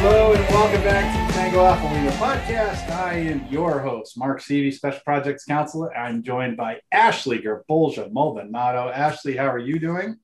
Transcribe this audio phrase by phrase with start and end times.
[0.00, 2.88] hello, and welcome back to the Tango Alpha Lima podcast.
[2.90, 5.94] I am your host, Mark Seavey, Special Projects Counselor.
[5.94, 8.88] I'm joined by Ashley Gerbolja Maldonado.
[8.88, 10.16] Ashley, how are you doing?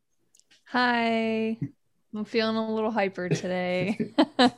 [0.68, 1.58] Hi.
[2.14, 4.14] I'm feeling a little hyper today.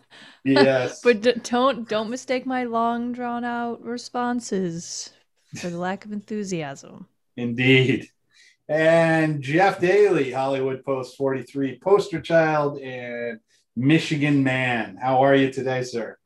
[0.45, 1.01] Yes.
[1.05, 5.11] but d- don't don't mistake my long drawn out responses
[5.56, 7.09] for the lack of enthusiasm.
[7.37, 8.09] Indeed.
[8.69, 13.41] And Jeff Daly, Hollywood Post 43 poster child and
[13.78, 14.98] Michigan man.
[15.00, 16.16] How are you today, sir?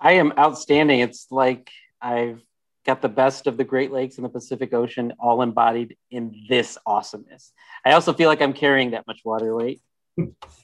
[0.00, 1.00] I am outstanding.
[1.00, 2.40] It's like I've
[2.86, 6.78] got the best of the Great Lakes and the Pacific Ocean all embodied in this
[6.86, 7.52] awesomeness.
[7.84, 9.82] I also feel like I'm carrying that much water weight.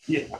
[0.08, 0.24] Yeah.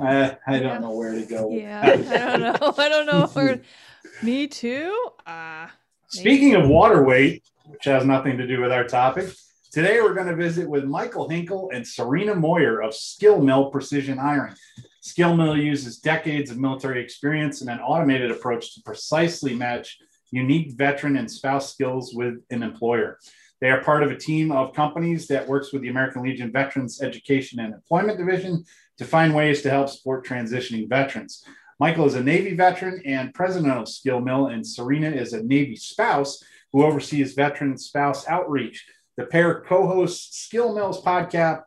[0.00, 0.78] I, I don't Yeah.
[0.78, 1.50] know where to go.
[1.50, 2.74] Yeah, I don't know.
[2.76, 3.60] I don't know where.
[4.22, 5.08] Me too.
[5.26, 5.72] Ah,
[6.08, 9.28] Speaking of water weight, which has nothing to do with our topic,
[9.74, 14.20] today we're going to visit with Michael Hinkle and Serena Moyer of Skill Mill Precision
[14.20, 14.54] Iron.
[15.00, 19.98] Skill Mill uses decades of military experience and an automated approach to precisely match
[20.30, 23.18] unique veteran and spouse skills with an employer.
[23.60, 27.02] They are part of a team of companies that works with the American Legion Veterans
[27.02, 28.64] Education and Employment Division
[28.98, 31.44] to find ways to help support transitioning veterans.
[31.80, 35.74] Michael is a Navy veteran and president of Skill Mill, and Serena is a Navy
[35.74, 36.40] spouse
[36.72, 38.86] who oversees veteran spouse outreach.
[39.16, 41.62] The pair co-hosts Skill Mill's podcast,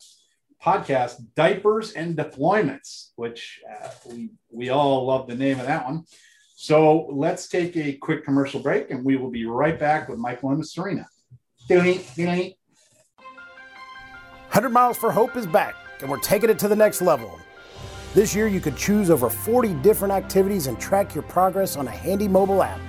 [0.63, 6.03] podcast Diapers and Deployments, which uh, we, we all love the name of that one.
[6.55, 10.51] So let's take a quick commercial break, and we will be right back with Michael
[10.51, 11.07] and Serena.
[11.69, 12.53] Doing, doing.
[14.47, 17.39] 100 Miles for Hope is back, and we're taking it to the next level.
[18.13, 21.91] This year, you could choose over 40 different activities and track your progress on a
[21.91, 22.79] handy mobile app.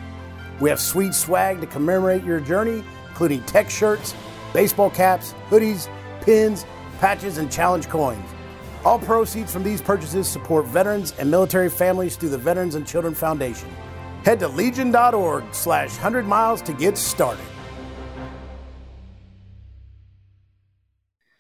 [0.60, 4.14] We have sweet swag to commemorate your journey, including tech shirts,
[4.52, 5.88] baseball caps, hoodies,
[6.20, 6.64] pins,
[7.00, 8.24] patches, and challenge coins.
[8.84, 13.14] All proceeds from these purchases support veterans and military families through the Veterans and Children
[13.14, 13.68] Foundation.
[14.24, 17.44] Head to legion.org slash 100 miles to get started.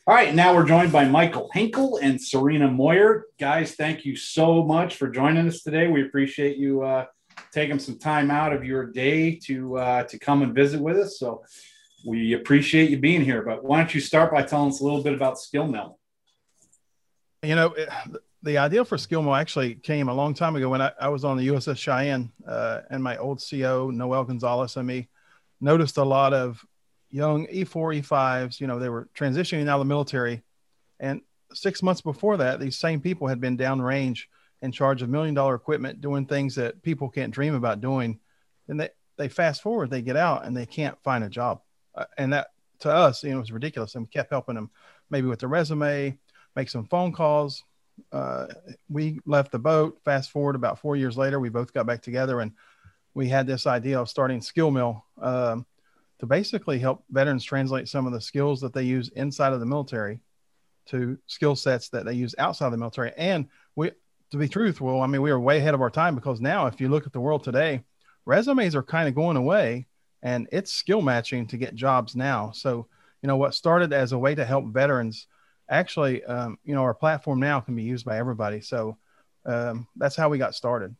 [0.06, 3.26] All right, now we're joined by Michael Hinkle and Serena Moyer.
[3.38, 5.86] Guys, thank you so much for joining us today.
[5.86, 7.04] We appreciate you uh,
[7.52, 11.18] taking some time out of your day to uh, to come and visit with us.
[11.18, 11.42] So
[12.04, 13.42] we appreciate you being here.
[13.42, 15.98] But why don't you start by telling us a little bit about Skill Mill?
[17.42, 17.88] You know, it,
[18.42, 21.24] the idea for Skill Mill actually came a long time ago when I, I was
[21.24, 25.08] on the USS Cheyenne, uh, and my old CO Noel Gonzalez and me
[25.60, 26.64] noticed a lot of
[27.10, 28.60] young E E4, E5s.
[28.60, 30.42] You know, they were transitioning out of the military,
[31.00, 31.20] and
[31.52, 34.24] six months before that, these same people had been downrange
[34.62, 38.18] in charge of million dollar equipment, doing things that people can't dream about doing.
[38.68, 41.60] And they they fast forward, they get out and they can't find a job,
[42.16, 42.48] and that
[42.80, 43.94] to us, you know, it was ridiculous.
[43.94, 44.70] And we kept helping them,
[45.10, 46.16] maybe with their resume,
[46.54, 47.64] make some phone calls.
[48.12, 48.46] Uh,
[48.88, 49.98] we left the boat.
[50.04, 52.52] Fast forward about four years later, we both got back together and
[53.14, 55.66] we had this idea of starting Skill Mill um,
[56.20, 59.66] to basically help veterans translate some of the skills that they use inside of the
[59.66, 60.20] military
[60.86, 63.12] to skill sets that they use outside of the military.
[63.16, 63.90] And we,
[64.30, 66.80] to be truthful, I mean, we are way ahead of our time because now, if
[66.80, 67.82] you look at the world today,
[68.24, 69.86] resumes are kind of going away
[70.22, 72.50] and it's skill matching to get jobs now.
[72.52, 72.86] So,
[73.22, 75.26] you know, what started as a way to help veterans
[75.70, 78.60] actually, um, you know, our platform now can be used by everybody.
[78.60, 78.96] So
[79.46, 80.94] um, that's how we got started.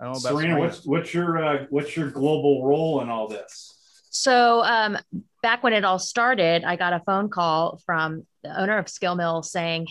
[0.00, 0.60] I don't know about Serena, Serena.
[0.60, 3.74] what's what's your uh, what's your global role in all this?
[4.10, 4.96] So um,
[5.42, 9.16] back when it all started, I got a phone call from the owner of Skill
[9.16, 9.88] Mill saying,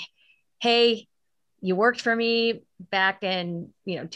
[0.62, 1.08] "Hey,
[1.60, 4.08] you worked for me back in you know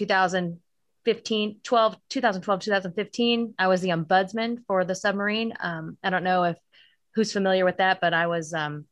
[1.06, 3.54] 2015, 12, 2012, 2015.
[3.58, 5.54] I was the ombudsman for the submarine.
[5.60, 6.58] Um, I don't know if
[7.16, 8.86] who's familiar with that, but I was um,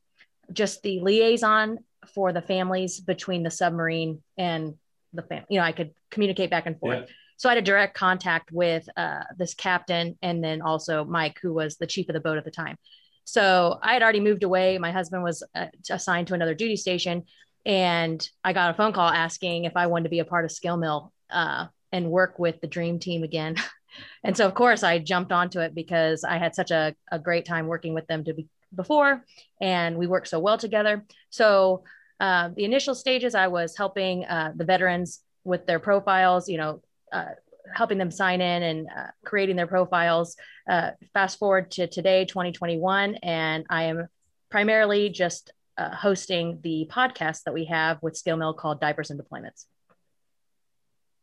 [0.51, 1.79] just the liaison
[2.13, 4.75] for the families between the submarine and
[5.13, 5.45] the family.
[5.50, 7.06] You know, I could communicate back and forth.
[7.07, 7.13] Yeah.
[7.38, 11.53] So I had a direct contact with uh, this captain and then also Mike, who
[11.53, 12.75] was the chief of the boat at the time.
[13.23, 14.77] So I had already moved away.
[14.77, 17.25] My husband was uh, assigned to another duty station,
[17.65, 20.51] and I got a phone call asking if I wanted to be a part of
[20.51, 23.56] Skill Mill uh, and work with the Dream Team again.
[24.24, 27.45] and so, of course, I jumped onto it because I had such a, a great
[27.45, 29.25] time working with them to be before,
[29.59, 31.06] and we worked so well together.
[31.30, 31.83] So
[32.19, 36.81] uh, the initial stages, I was helping uh, the veterans with their profiles, you know,
[37.12, 37.30] uh,
[37.74, 40.36] helping them sign in and uh, creating their profiles.
[40.69, 44.07] Uh, fast forward to today, 2021, and I am
[44.50, 49.19] primarily just uh, hosting the podcast that we have with Skill Mill called Diapers and
[49.19, 49.65] Deployments.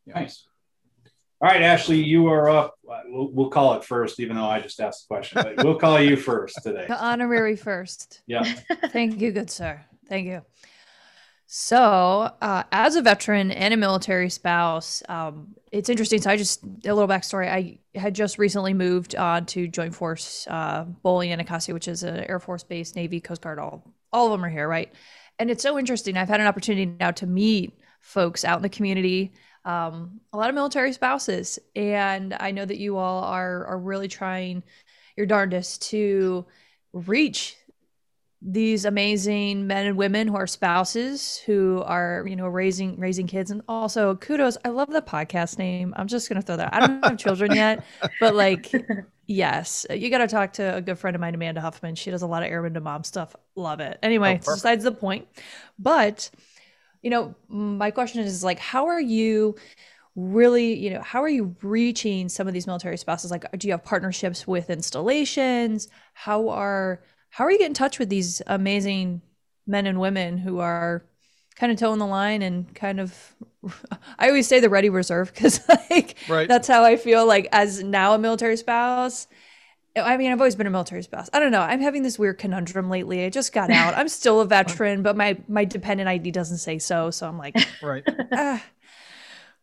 [0.06, 0.46] Nice.
[1.38, 2.78] All right, Ashley, you are up.
[2.82, 6.00] We'll, we'll call it first, even though I just asked the question, but we'll call
[6.00, 6.86] you first today.
[6.88, 8.22] The honorary first.
[8.26, 8.42] Yeah.
[8.86, 9.84] Thank you, good sir.
[10.08, 10.42] Thank you.
[11.46, 11.78] So,
[12.40, 16.22] uh, as a veteran and a military spouse, um, it's interesting.
[16.22, 17.48] So, I just a little backstory.
[17.48, 22.02] I had just recently moved on to Joint Force uh, Bolling and Anacostia, which is
[22.02, 23.58] an Air Force base, Navy, Coast Guard.
[23.58, 24.92] All all of them are here, right?
[25.38, 26.16] And it's so interesting.
[26.16, 29.32] I've had an opportunity now to meet folks out in the community,
[29.66, 34.08] um, a lot of military spouses, and I know that you all are are really
[34.08, 34.62] trying
[35.16, 36.46] your darndest to
[36.92, 37.56] reach
[38.42, 43.50] these amazing men and women who are spouses who are you know raising raising kids.
[43.50, 45.94] And also kudos i love the podcast name.
[45.96, 47.82] I'm just gonna throw that i don't have children yet
[48.20, 48.70] but like
[49.26, 51.94] yes you got to talk to a good friend of mine amanda huffman.
[51.96, 53.34] She does a lot of airman to mom stuff.
[53.56, 53.98] Love it.
[54.02, 55.26] Anyway Oh, besides the point
[55.78, 56.30] but
[57.06, 59.54] you know my question is like how are you
[60.16, 63.72] really you know how are you reaching some of these military spouses like do you
[63.72, 69.22] have partnerships with installations how are how are you getting in touch with these amazing
[69.66, 71.04] men and women who are
[71.56, 73.34] kind of toeing the line and kind of
[74.18, 75.60] i always say the ready reserve because
[75.90, 76.48] like Right.
[76.48, 79.28] that's how i feel like as now a military spouse
[79.96, 81.30] I mean, I've always been a military spouse.
[81.32, 81.60] I don't know.
[81.60, 83.24] I'm having this weird conundrum lately.
[83.24, 83.94] I just got out.
[83.96, 87.10] I'm still a veteran, but my my dependent ID doesn't say so.
[87.10, 88.04] So I'm like, Right.
[88.32, 88.62] ah,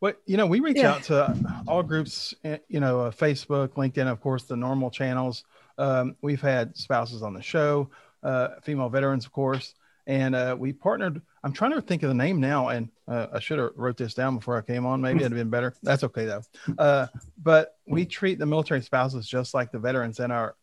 [0.02, 0.92] Well, you know, we reach Yeah.
[0.96, 1.38] out to
[1.68, 5.44] all groups, eh, you know, uh, Facebook, LinkedIn, of course, the normal channels.
[5.78, 7.90] Um, we've had spouses on the show,
[8.22, 9.74] uh, female veterans, of course,
[10.08, 11.22] and uh, we partnered.
[11.44, 14.14] I'm trying to think of the name now, and uh, I should have wrote this
[14.14, 15.02] down before I came on.
[15.02, 15.74] Maybe it'd have been better.
[15.84, 16.44] That's okay though.
[16.78, 17.08] Uh,
[17.42, 20.56] but we treat the military spouses just like the veterans, and our,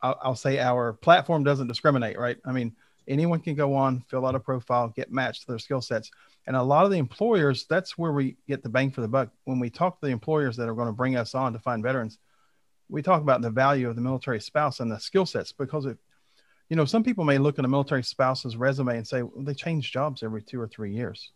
[0.00, 2.38] I'll, I'll say, our platform doesn't discriminate, right?
[2.44, 2.74] I mean,
[3.06, 6.10] anyone can go on, fill out a profile, get matched to their skill sets.
[6.46, 9.28] And a lot of the employers, that's where we get the bang for the buck.
[9.44, 11.82] When we talk to the employers that are going to bring us on to find
[11.82, 12.18] veterans,
[12.88, 15.96] we talk about the value of the military spouse and the skill sets because if
[16.72, 19.52] you know some people may look at a military spouse's resume and say well, they
[19.52, 21.30] change jobs every two or three years.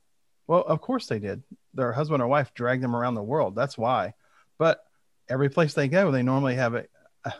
[0.46, 1.42] Well of course they did.
[1.74, 3.54] Their husband or wife dragged them around the world.
[3.54, 4.14] That's why.
[4.56, 4.82] But
[5.28, 6.86] every place they go they normally have a,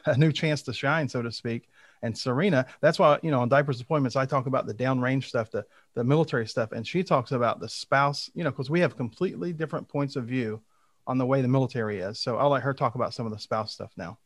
[0.04, 1.70] a new chance to shine so to speak.
[2.02, 5.50] And serena that's why you know on diapers deployments i talk about the downrange stuff
[5.50, 5.64] the
[5.94, 9.54] the military stuff and she talks about the spouse you know because we have completely
[9.54, 10.60] different points of view
[11.06, 12.19] on the way the military is.
[12.19, 14.19] So i'll let her talk about some of the spouse stuff now.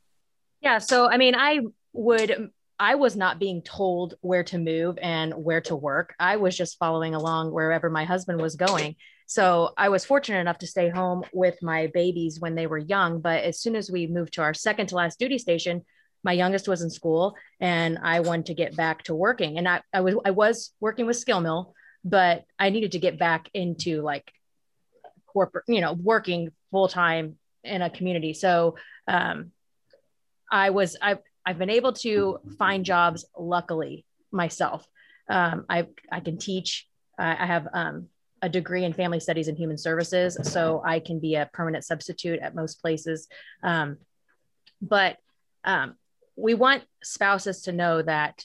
[0.61, 0.79] Yeah.
[0.79, 1.61] So, I mean, I
[1.93, 6.15] would, I was not being told where to move and where to work.
[6.19, 8.97] I was just following along wherever my husband was going.
[9.27, 13.21] So, I was fortunate enough to stay home with my babies when they were young.
[13.21, 15.85] But as soon as we moved to our second to last duty station,
[16.25, 19.59] my youngest was in school and I wanted to get back to working.
[19.59, 23.19] And I, I was, I was working with Skill Mill, but I needed to get
[23.19, 24.33] back into like
[25.27, 28.33] corporate, you know, working full time in a community.
[28.33, 29.53] So, um,
[30.53, 31.21] I was I've
[31.51, 34.87] I've been able to find jobs luckily myself.
[35.29, 36.87] Um, I I can teach.
[37.19, 38.07] I I have um,
[38.41, 42.39] a degree in family studies and human services, so I can be a permanent substitute
[42.39, 43.27] at most places.
[43.65, 43.97] Um,
[44.81, 45.17] but
[45.65, 45.97] um,
[46.37, 48.45] we want spouses to know that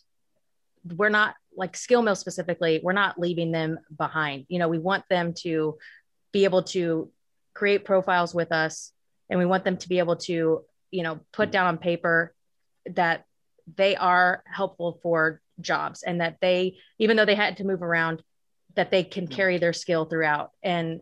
[0.97, 2.79] we're not like skill mill specifically.
[2.81, 4.47] We're not leaving them behind.
[4.49, 5.77] You know, we want them to
[6.31, 7.11] be able to
[7.53, 8.91] create profiles with us,
[9.29, 12.33] and we want them to be able to you know put down on paper
[12.91, 13.25] that
[13.75, 18.21] they are helpful for jobs and that they even though they had to move around
[18.75, 20.51] that they can carry their skill throughout.
[20.63, 21.01] And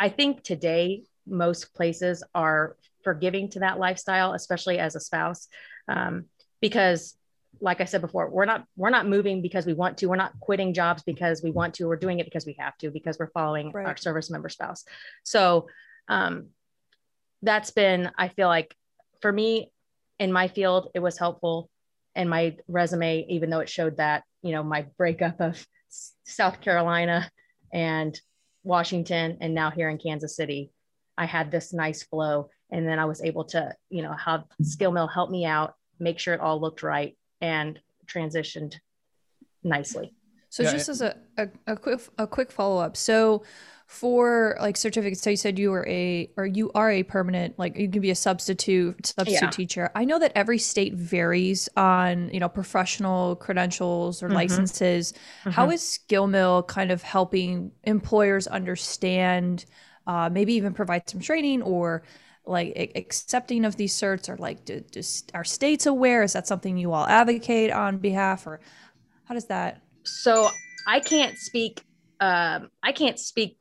[0.00, 5.48] i think today most places are forgiving to that lifestyle especially as a spouse
[5.88, 6.24] um,
[6.60, 7.16] because
[7.60, 10.06] like i said before we're not we're not moving because we want to.
[10.06, 11.86] We're not quitting jobs because we want to.
[11.86, 13.86] We're doing it because we have to because we're following Right.
[13.86, 14.84] our service member spouse.
[15.22, 15.68] So
[16.08, 16.48] um,
[17.42, 18.74] that's been i feel like
[19.20, 19.70] for me
[20.22, 21.68] in my field it was helpful
[22.14, 25.66] and my resume even though it showed that you know my breakup of
[26.24, 27.28] south carolina
[27.72, 28.20] and
[28.62, 30.70] washington and now here in kansas city
[31.18, 34.92] i had this nice flow and then i was able to you know have skill
[34.92, 38.76] mill help me out make sure it all looked right and transitioned
[39.64, 40.14] nicely
[40.50, 42.94] So Yeah, just as a, a, a quick a quick follow up.
[42.94, 43.42] So
[43.86, 47.76] for like certificates, so you said you were a or you are a permanent like
[47.76, 49.52] you can be a substitute substitute Yeah.
[49.52, 49.90] teacher.
[49.94, 54.30] I know that every state varies on you know professional credentials or Mhm.
[54.30, 55.12] licenses.
[55.48, 55.70] How Mhm.
[55.70, 59.64] is Skill Mill kind of helping employers understand,
[60.06, 62.02] uh, maybe even provide some training or
[62.44, 65.00] like accepting of these certs or like do, do,
[65.34, 66.22] are states aware?
[66.22, 68.60] Is that something you all advocate on behalf or
[69.24, 69.82] how does that?
[70.04, 70.48] so
[70.86, 71.82] I can't speak.
[72.20, 73.58] Um, I can't speak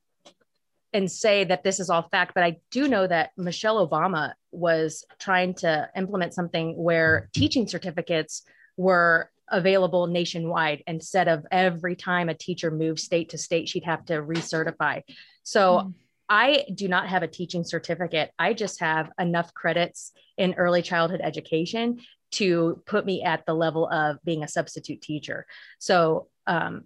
[0.94, 5.06] and say that this is all fact, but I do know that Michelle Obama was
[5.20, 8.44] trying to implement something where teaching certificates
[8.78, 14.06] were available nationwide instead of every time a teacher moved state to state, she'd have
[14.06, 15.02] to recertify.
[15.44, 15.94] So Mm.
[16.30, 18.32] I do not have a teaching certificate.
[18.40, 22.00] I just have enough credits in early childhood education
[22.32, 25.46] to put me at the level of being a substitute teacher.
[25.80, 26.86] So um,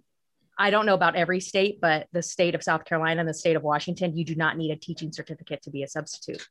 [0.58, 3.56] I don't know about every state, but the state of South Carolina and the state
[3.56, 6.46] of Washington, you do not need a teaching certificate to be a substitute.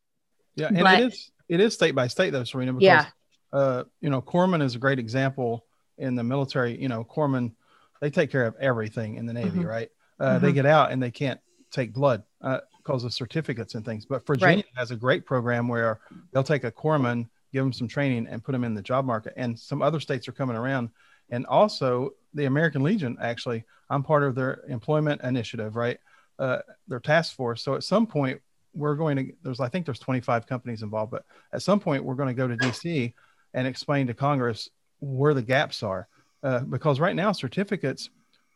[0.56, 2.74] Yeah, and But- it is it is state by state though, Serena.
[2.74, 3.06] Because, Yeah.
[3.54, 5.66] Uh, you know, Corpsman is a great example
[5.98, 6.80] in the military.
[6.82, 7.54] You know, Corpsman,
[8.02, 9.66] they take care of everything in the Navy, Mhm.
[9.68, 9.90] right?
[10.20, 10.56] Uh, They Mhm.
[10.56, 11.40] get out and they can't
[11.72, 14.06] take blood uh, because of certificates and things.
[14.06, 16.00] But Virginia has a great program where
[16.32, 19.34] they'll take a corpsman, give them some training, and put them in the job market.
[19.38, 20.90] And some other states are coming around.
[21.30, 25.98] And also, the American Legion actually, I'm part of their employment initiative, right?
[26.38, 27.64] Uh, their task force.
[27.64, 28.42] So at some point,
[28.74, 32.16] we're going to there's I think there's 25 companies involved, but at some point we're
[32.16, 33.14] going to go to DC
[33.54, 36.08] and explain to Congress where the gaps are,
[36.44, 38.10] uh, because right now certificates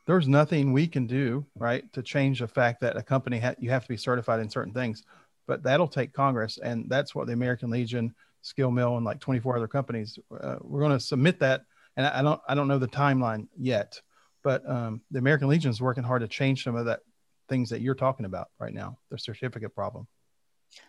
[0.05, 3.69] there's nothing we can do right to change the fact that a company ha- you
[3.69, 5.03] have to be certified in certain things,
[5.47, 9.57] but that'll take Congress, and that's what the American Legion, Skill Mill, and like 24
[9.57, 11.61] other companies uh, we're going to submit that,
[11.97, 14.01] and I I don't I don't know the timeline yet,
[14.43, 17.01] but um, the American Legion is working hard to change some of that
[17.49, 20.07] things that you're talking about right now, the certificate problem.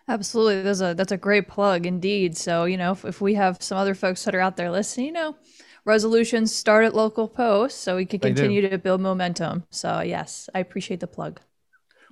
[0.09, 0.62] Absolutely.
[0.62, 2.37] That's a that's a great plug indeed.
[2.37, 5.07] So, you know, if, if we have some other folks that are out there listening,
[5.07, 5.37] you know,
[5.85, 9.64] resolutions start at local posts so we can continue to build momentum.
[9.71, 11.40] So yes, I appreciate the plug.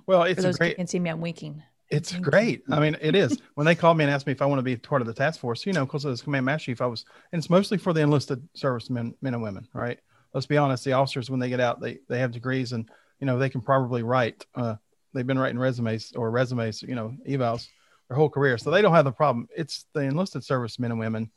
[0.07, 1.63] Well, For it's a those who great, can't see me, I'm winking.
[1.89, 2.31] It's Thank you.
[2.31, 2.63] great.
[2.69, 3.39] I mean, it is.
[3.55, 5.13] When they called me and asked me if I want to be part of the
[5.13, 7.93] task force, you know, because as command master chief, I was, and it's mostly for
[7.93, 9.99] the enlisted servicemen, men and women, right?
[10.33, 12.87] Let's be honest, the officers when they get out, they they have degrees and
[13.19, 14.45] you know they can probably write.
[14.53, 14.75] Uh,
[15.13, 17.67] they've been writing resumes or resumes, you know, evals
[18.07, 19.47] their whole career, so they don't have the problem.
[19.55, 21.31] It's the enlisted servicemen and women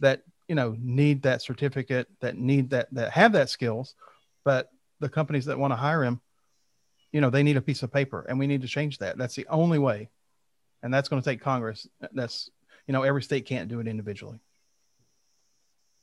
[0.00, 3.94] that you know need that certificate, that need that that have that skills,
[4.44, 6.20] but the companies that want to hire him
[7.12, 9.34] you know they need a piece of paper and we need to change that that's
[9.34, 10.08] the only way
[10.82, 12.50] and that's going to take congress that's
[12.86, 14.40] you know every state can't do it individually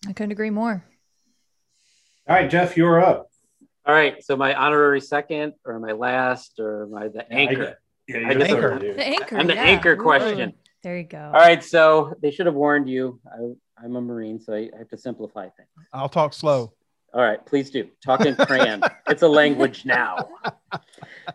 [0.07, 0.83] I couldn't agree more.
[2.27, 3.29] All right, Jeff, you're up.
[3.85, 4.23] All right.
[4.23, 7.79] So my honorary second, or my last, or my the anchor.
[8.07, 8.97] Yeah, I you're just- third, dude.
[8.97, 9.37] The anchor.
[9.37, 9.63] I'm the yeah.
[9.63, 10.03] anchor Ooh.
[10.03, 10.53] question.
[10.83, 11.17] There you go.
[11.17, 11.63] All right.
[11.63, 13.19] So they should have warned you.
[13.25, 15.69] I, I'm a Marine, so I, I have to simplify things.
[15.91, 16.73] i'll talk slow
[17.15, 17.87] All right, please do.
[18.03, 18.83] Talk in crayon.
[19.07, 20.27] it's a language now.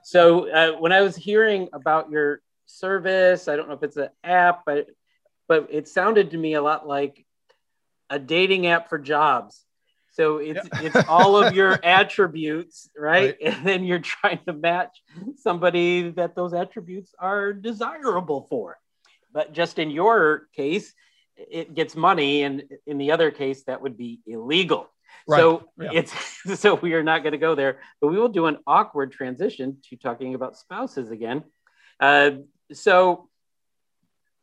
[0.02, 4.10] So uh, when I was hearing about your service, I don't know if it's an
[4.22, 4.88] app, but
[5.48, 7.24] but it sounded to me a lot like
[8.10, 9.64] a dating app for jobs.
[10.12, 10.82] So it's Yeah.
[10.82, 13.36] it's all of your attributes, right?
[13.42, 13.54] Right.
[13.54, 15.02] And then you're trying to match
[15.38, 18.78] somebody that those attributes are desirable for.
[19.32, 20.92] But just in your case,
[21.36, 24.90] it gets money, and in the other case, that would be illegal.
[25.28, 25.90] So yeah.
[25.92, 26.12] it's
[26.60, 29.78] so we are not going to go there, but we will do an awkward transition
[29.88, 31.44] to talking about spouses again.
[31.98, 32.30] Uh,
[32.72, 33.28] so,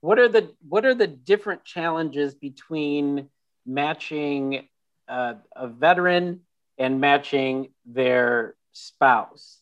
[0.01, 3.29] what are the what are the different challenges between
[3.65, 4.67] matching
[5.07, 6.41] uh, a veteran
[6.77, 9.59] and matching their spouse?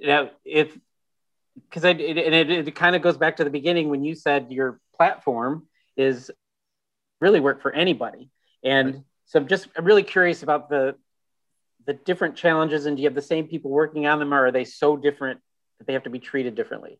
[0.00, 0.76] Now, if
[1.54, 4.14] because I it, and it, it kind of goes back to the beginning when you
[4.14, 5.66] said your platform
[5.96, 6.30] is
[7.20, 8.30] really work for anybody,
[8.64, 9.04] and Right.
[9.30, 10.96] So I'm just really curious about the
[11.86, 14.52] the different challenges and do you have the same people working on them or are
[14.52, 15.40] they so different
[15.78, 16.98] that they have to be treated differently?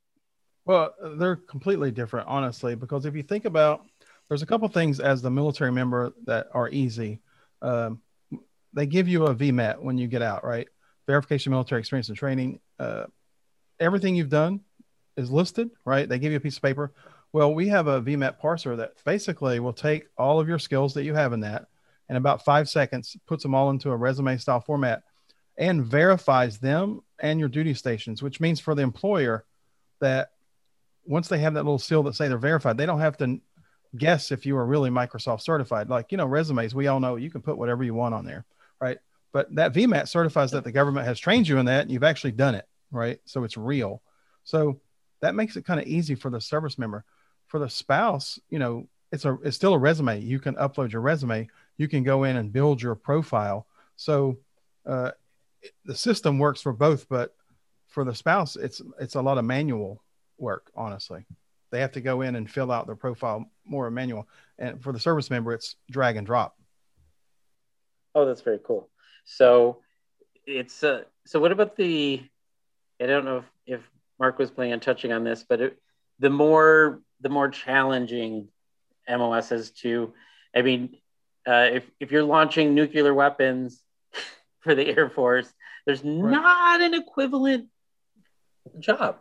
[0.64, 3.84] Well, they're completely different, honestly, because if you think about,
[4.28, 7.20] there's a couple things as the military member that are easy.
[7.62, 8.00] Um,
[8.72, 10.68] they give you a VMET when you get out, right?
[11.08, 12.60] Verification military experience and training.
[12.78, 13.06] Uh,
[13.80, 14.60] everything you've done
[15.16, 16.08] is listed, right?
[16.08, 16.92] They give you a piece of paper.
[17.32, 21.02] Well, we have a VMET parser that basically will take all of your skills that
[21.02, 21.66] you have in that
[22.10, 25.02] in about five seconds, puts them all into a resume style format
[25.56, 29.46] and verifies them and your duty stations, which means for the employer
[30.00, 30.32] that
[31.06, 33.40] once they have that little seal that say they're verified, they don't have to
[33.96, 35.88] guess if you are really Microsoft certified.
[35.88, 38.44] Like, you know, resumes, we all know you can put whatever you want on there,
[38.78, 38.98] right?
[39.32, 42.32] but that VMET certifies that the government has trained you in that and you've actually
[42.32, 43.20] done it, right?
[43.24, 44.02] So it's real.
[44.44, 44.80] So
[45.20, 47.04] that makes it kind of easy for the service member.
[47.46, 50.20] For the spouse, you know, it's a it's still a resume.
[50.20, 51.48] You can upload your resume.
[51.80, 53.66] You can go in and build your profile.
[53.96, 54.36] So
[54.84, 55.12] uh,
[55.86, 57.34] the system works for both, but
[57.86, 60.02] for the spouse, it's it's a lot of manual
[60.36, 60.70] work.
[60.76, 61.24] Honestly,
[61.70, 65.00] they have to go in and fill out their profile more manual, and for the
[65.00, 66.54] service member, it's drag and drop.
[68.14, 68.90] Oh, that's very cool.
[69.24, 69.78] So
[70.46, 72.22] it's uh, so what about the?
[73.00, 73.44] I don't know if,
[73.78, 75.78] if Mark was planning on touching on this, but it,
[76.18, 78.48] the more the more challenging
[79.08, 80.12] MOSs to,
[80.54, 80.98] I mean,
[81.46, 83.82] uh, if if you're launching nuclear weapons
[84.60, 85.52] for the Air Force,
[85.86, 86.30] there's right.
[86.30, 87.68] not an equivalent
[88.78, 89.16] job.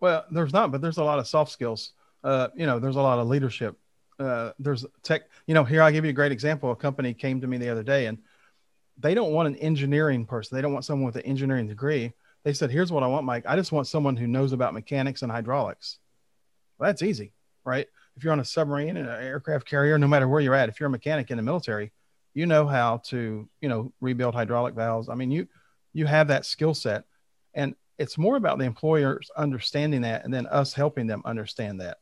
[0.00, 1.92] Well, there's not, but there's a lot of soft skills.
[2.22, 3.76] Uh, you know, there's a lot of leadership.
[4.18, 5.22] Uh, there's tech.
[5.46, 6.70] You know, here I'll give you a great example.
[6.70, 8.18] A company came to me the other day, and
[8.98, 10.56] they don't want an engineering person.
[10.56, 12.12] They don't want someone with an engineering degree.
[12.44, 13.44] They said, "Here's what I want, Mike.
[13.46, 15.98] I just want someone who knows about mechanics and hydraulics."
[16.78, 17.32] Well, that's easy,
[17.64, 17.88] right?
[18.18, 20.80] If you're on a submarine and an aircraft carrier, no matter where you're at, if
[20.80, 21.92] you're a mechanic in the military,
[22.34, 25.08] you know how to, you know, rebuild hydraulic valves.
[25.08, 25.46] I mean, you
[25.92, 27.04] you have that skill set,
[27.54, 31.98] and it's more about the employers understanding that and then us helping them understand that.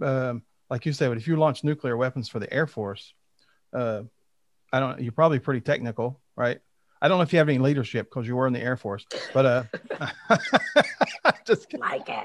[0.00, 3.12] Um, like you said, but if you launch nuclear weapons for the Air Force,
[3.72, 4.02] uh,
[4.72, 5.00] I don't.
[5.00, 6.60] You're probably pretty technical, right?
[7.02, 9.04] I don't know if you have any leadership because you were in the Air Force,
[9.34, 9.64] but uh,
[11.44, 12.24] just like it.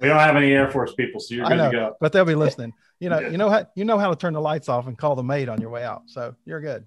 [0.00, 1.96] We don't have any Air Force people, so you're good know, to go.
[2.00, 2.72] But they'll be listening.
[3.00, 5.14] You know, you know how you know how to turn the lights off and call
[5.14, 6.86] the maid on your way out, so you're good.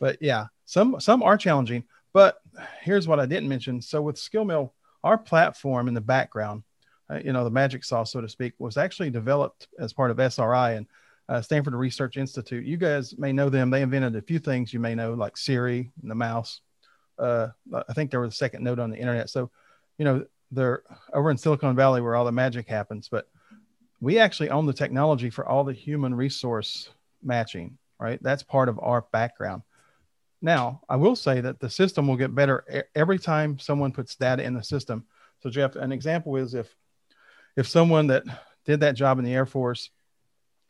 [0.00, 1.84] But yeah, some some are challenging.
[2.12, 2.38] But
[2.80, 3.82] here's what I didn't mention.
[3.82, 4.70] So with SkillMill,
[5.04, 6.62] our platform in the background,
[7.10, 10.18] uh, you know, the magic sauce, so to speak, was actually developed as part of
[10.18, 10.86] SRI and
[11.28, 12.64] uh, Stanford Research Institute.
[12.64, 13.70] You guys may know them.
[13.70, 16.60] They invented a few things you may know, like Siri and the mouse.
[17.18, 17.48] Uh,
[17.88, 19.28] I think they were the second node on the internet.
[19.28, 19.50] So,
[19.98, 23.08] you know, they're over in Silicon Valley where all the magic happens.
[23.08, 23.28] But
[24.00, 26.90] we actually own the technology for all the human resource
[27.22, 28.22] matching, right?
[28.22, 29.62] That's part of our background.
[30.40, 34.44] Now, I will say that the system will get better every time someone puts data
[34.44, 35.04] in the system.
[35.40, 36.74] So, Jeff, an example is if
[37.56, 38.22] if someone that
[38.64, 39.90] did that job in the Air Force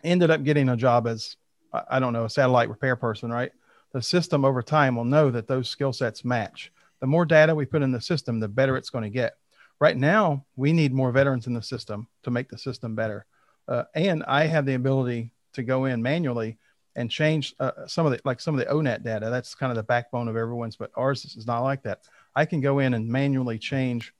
[0.03, 1.37] ended up getting a job as
[1.73, 3.53] I don't know a satellite repair person, right?
[3.93, 6.73] The system over time will know that those skill sets match.
[7.01, 9.37] The more data we put in the system, the better it's going to get.
[9.81, 13.27] Right now, we need more veterans in the system to make the system better.
[13.69, 16.59] Uh, and I have the ability to go in manually
[16.97, 19.31] and change uh, some of the like some of the ONET data.
[19.31, 22.01] That's kind of the backbone of everyone's, but ours is not like that.
[22.35, 24.13] I can go in and manually change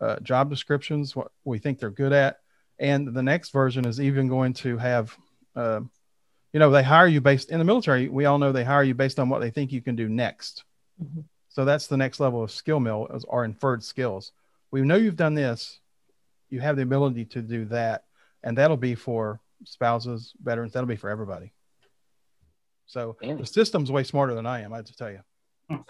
[0.00, 2.40] uh, job descriptions, what we think they're good at,
[2.78, 5.16] and the next version is even going to have,
[5.54, 5.80] uh,
[6.52, 8.08] you know, they hire you based in the military.
[8.08, 10.64] We all know they hire you based on what they think you can do next.
[11.02, 11.20] Mm-hmm.
[11.48, 14.32] So that's the next level of skill mill is our inferred skills.
[14.70, 15.78] We know you've done this.
[16.48, 18.04] You have the ability to do that.
[18.42, 20.72] And that'll be for spouses, veterans.
[20.72, 21.52] That'll be for everybody.
[22.86, 23.38] So Damn.
[23.38, 25.20] the system's way smarter than I am, I have to tell you.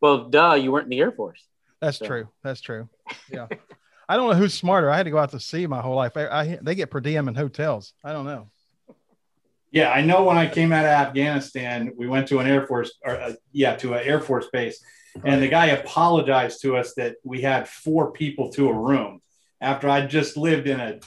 [0.00, 1.44] well, duh, you weren't in the Air Force.
[1.80, 2.06] That's so.
[2.06, 2.28] true.
[2.42, 2.88] That's true.
[3.30, 3.46] Yeah.
[4.08, 4.90] I don't know who's smarter.
[4.90, 6.16] I had to go out to sea my whole life.
[6.16, 7.92] I, I, they get per diem in hotels.
[8.02, 8.48] I don't know.
[9.70, 10.24] Yeah, I know.
[10.24, 13.76] When I came out of Afghanistan, we went to an Air Force, or uh, yeah,
[13.76, 14.82] to an Air Force base,
[15.24, 19.20] and the guy apologized to us that we had four people to a room
[19.60, 21.00] after I just lived in a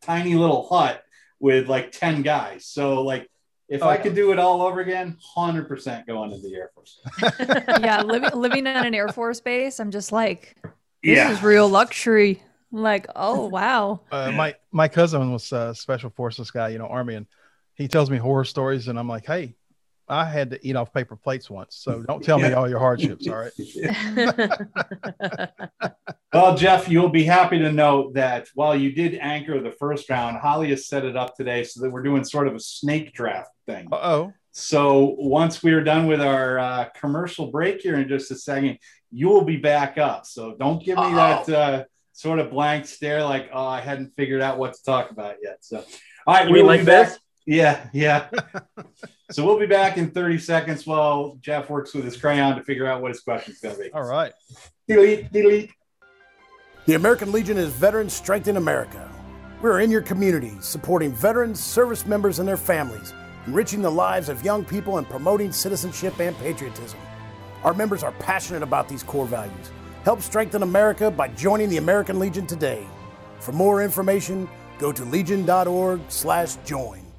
[0.00, 1.02] tiny little hut
[1.38, 2.66] with like ten guys.
[2.66, 3.28] So like
[3.70, 7.00] if oh, I could do it all over again, 100% going to the Air Force.
[7.80, 11.30] yeah, living living on an Air Force base, I'm just like, this yeah.
[11.30, 12.42] is real luxury.
[12.72, 14.00] I'm like, oh wow.
[14.10, 17.26] Uh, my my cousin was a special forces guy, you know, army, and
[17.74, 19.54] he tells me horror stories, and I'm like, hey,
[20.10, 22.48] I had to eat off paper plates once, so don't tell yeah.
[22.48, 23.26] me all your hardships.
[23.28, 23.52] All right.
[26.32, 30.38] well, Jeff, you'll be happy to know that while you did anchor the first round,
[30.38, 33.50] Holly has set it up today so that we're doing sort of a snake draft
[33.66, 33.88] thing.
[33.92, 34.32] oh.
[34.52, 38.78] So once we are done with our uh, commercial break here in just a second,
[39.12, 40.26] you will be back up.
[40.26, 41.14] So don't give me Uh-oh.
[41.14, 45.12] that uh, sort of blank stare like, oh, I hadn't figured out what to talk
[45.12, 45.58] about yet.
[45.60, 45.84] So,
[46.26, 47.10] all right, you we'll like back.
[47.10, 47.18] This?
[47.46, 48.28] Yeah, yeah.
[49.30, 52.86] so we'll be back in 30 seconds while Jeff works with his crayon to figure
[52.86, 53.90] out what his question's going to be.
[53.92, 54.32] All right.
[54.88, 55.70] Delete, delete.
[56.86, 59.08] The American Legion is Veterans Strength in America.
[59.62, 63.12] We're in your community, supporting veterans, service members, and their families,
[63.46, 66.98] enriching the lives of young people, and promoting citizenship and patriotism.
[67.62, 69.70] Our members are passionate about these core values.
[70.04, 72.86] Help strengthen America by joining the American Legion today.
[73.38, 77.09] For more information, go to legion.org/join.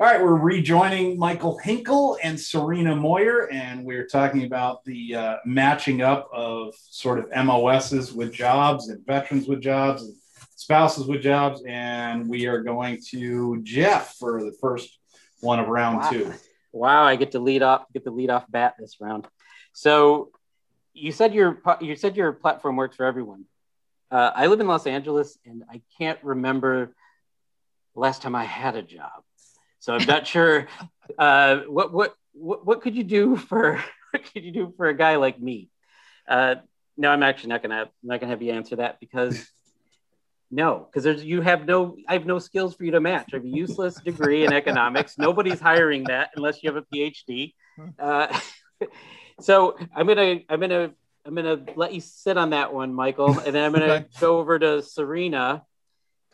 [0.00, 5.36] All right, we're rejoining Michael Hinkle and Serena Moyer, and we're talking about the uh,
[5.46, 10.16] matching up of sort of MOSs with jobs and veterans with jobs and
[10.56, 11.62] spouses with jobs.
[11.64, 14.98] And we are going to Jeff for the first
[15.40, 16.10] one of round Wow.
[16.10, 16.32] two.
[16.72, 19.28] Wow, I get to lead off get the lead off bat this round.
[19.74, 20.32] So
[20.92, 23.44] you said your you said your platform works for everyone.
[24.10, 26.92] Uh, I live in Los Angeles, and I can't remember
[27.94, 29.23] the last time I had a job.
[29.84, 30.66] So I'm not sure
[31.18, 33.74] uh, what, what what what could you do for
[34.12, 35.68] what could you do for a guy like me?
[36.26, 36.54] Uh,
[36.96, 39.46] no, I'm actually not gonna I'm not gonna have you answer that because
[40.50, 43.34] no, because there's you have no I have no skills for you to match.
[43.34, 45.18] I have a useless degree in economics.
[45.18, 47.52] Nobody's hiring that unless you have a PhD.
[47.98, 48.40] Uh,
[49.42, 50.92] so I'm gonna I'm gonna
[51.26, 54.58] I'm gonna let you sit on that one, Michael, and then I'm gonna go over
[54.58, 55.62] to Serena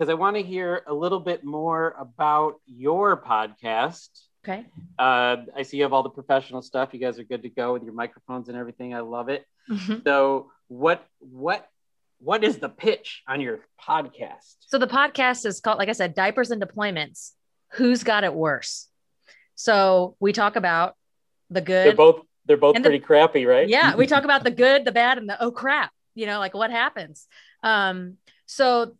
[0.00, 4.08] because I want to hear a little bit more about your podcast.
[4.42, 4.64] Okay.
[4.98, 6.94] Uh, I see you have all the professional stuff.
[6.94, 8.94] You guys are good to go with your microphones and everything.
[8.94, 9.44] I love it.
[9.68, 10.02] Mhm.
[10.02, 11.68] So what what
[12.18, 14.56] what is the pitch on your podcast?
[14.60, 17.32] So the podcast is called, like I said, Diapers and Deployments.
[17.72, 18.88] Who's got it worse?
[19.54, 20.94] So we talk about
[21.50, 21.88] the good.
[21.88, 23.68] They're both they're both the- pretty crappy, right?
[23.68, 25.92] Yeah, we talk about the good, the bad, and the oh crap.
[26.14, 27.26] You know, like what happens.
[27.62, 28.96] Um, so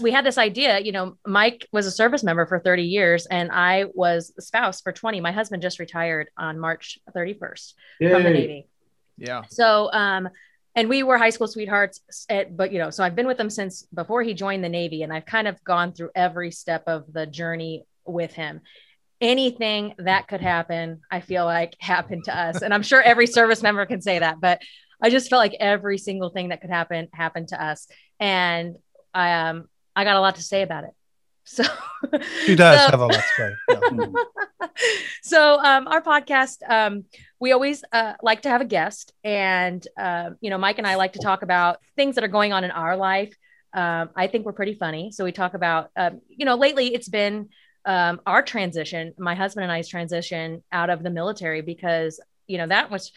[0.00, 0.78] we had this idea.
[0.80, 4.80] You know, Mike was a service member for 30 years, and I was a spouse
[4.80, 5.20] for 20.
[5.20, 8.68] My husband just retired on March 31st from the Navy.
[9.16, 9.42] Yeah.
[9.48, 10.28] So, um,
[10.76, 13.50] and we were high school sweethearts, at, but you know, so I've been with him
[13.50, 17.12] since before he joined the Navy, and I've kind of gone through every step of
[17.12, 18.60] the journey with him.
[19.20, 23.62] Anything that could happen, I feel like happened to us, and I'm sure every service
[23.62, 24.40] member can say that.
[24.40, 24.62] But
[25.02, 27.88] I just felt like every single thing that could happen happened to us,
[28.20, 28.76] and
[29.14, 30.90] I um I got a lot to say about it.
[31.44, 31.64] So
[32.44, 33.54] She does so- have a lot to say.
[35.22, 37.04] So um, our podcast um,
[37.38, 40.94] we always uh, like to have a guest and uh, you know mike and i
[40.96, 43.34] like to talk about things that are going on in our life
[43.74, 47.08] um, i think we're pretty funny so we talk about um, you know lately it's
[47.08, 47.48] been
[47.84, 52.66] um, our transition my husband and i's transition out of the military because you know
[52.66, 53.12] that was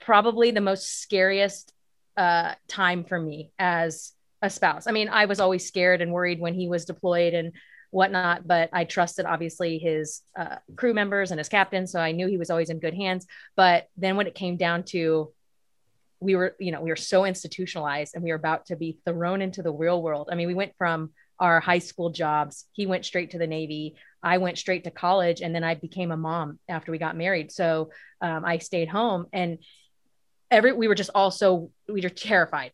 [0.00, 1.72] probably the most scariest
[2.16, 6.40] uh, time for me as a spouse i mean i was always scared and worried
[6.40, 7.52] when he was deployed and
[7.90, 11.86] whatnot, but I trusted obviously his uh, crew members and his captain.
[11.86, 13.26] So I knew he was always in good hands.
[13.56, 15.32] But then when it came down to,
[16.20, 19.42] we were, you know, we were so institutionalized and we were about to be thrown
[19.42, 20.28] into the real world.
[20.30, 22.66] I mean, we went from our high school jobs.
[22.72, 23.96] He went straight to the Navy.
[24.22, 27.50] I went straight to college and then I became a mom after we got married.
[27.50, 29.58] So um, I stayed home and
[30.50, 32.72] every, we were just all so, we were terrified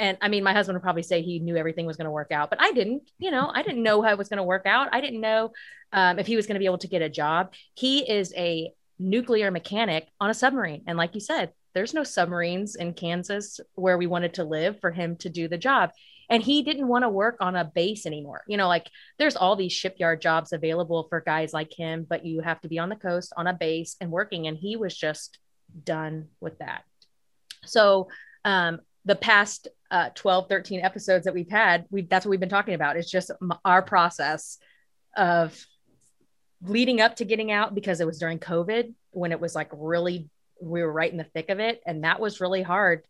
[0.00, 2.32] and I mean, my husband would probably say he knew everything was going to work
[2.32, 3.10] out, but I didn't.
[3.18, 4.88] You know, I didn't know how it was going to work out.
[4.92, 5.52] I didn't know
[5.92, 7.52] um, if he was going to be able to get a job.
[7.74, 12.74] He is a nuclear mechanic on a submarine, and like you said, there's no submarines
[12.74, 15.90] in Kansas where we wanted to live for him to do the job.
[16.28, 18.42] And he didn't want to work on a base anymore.
[18.46, 22.40] You know, like there's all these shipyard jobs available for guys like him, but you
[22.40, 24.46] have to be on the coast on a base and working.
[24.46, 25.38] And he was just
[25.84, 26.84] done with that.
[27.64, 28.08] So,
[28.44, 32.48] um, the past uh, 12 13 episodes that we've had we that's what we've been
[32.48, 32.96] talking about.
[32.96, 33.30] It's just
[33.64, 34.58] our process
[35.16, 35.58] of
[36.62, 40.28] leading up to getting out because it was during covid when it was like really
[40.62, 41.80] we were right in the thick of it.
[41.86, 43.02] And that was really hard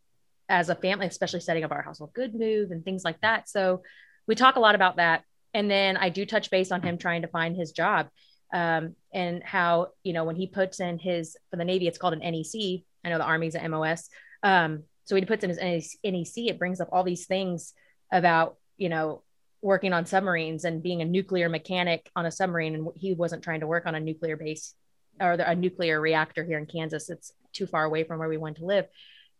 [0.48, 3.48] as a family especially setting up our household good move and things like that.
[3.48, 3.82] So
[4.26, 5.24] we talk a lot about that.
[5.52, 8.08] And then i do touch base on him trying to find his job
[8.52, 12.14] um, and how you know when he puts in his for the navy it's called
[12.14, 14.08] an nec i know the army's a mos
[14.42, 17.74] um, so he puts in his NEC, it brings up all these things
[18.12, 19.24] about, you know,
[19.60, 22.76] working on submarines and being a nuclear mechanic on a submarine.
[22.76, 24.72] And he wasn't trying to work on a nuclear base
[25.20, 27.10] or a nuclear reactor here in Kansas.
[27.10, 28.86] It's too far away from where we want to live.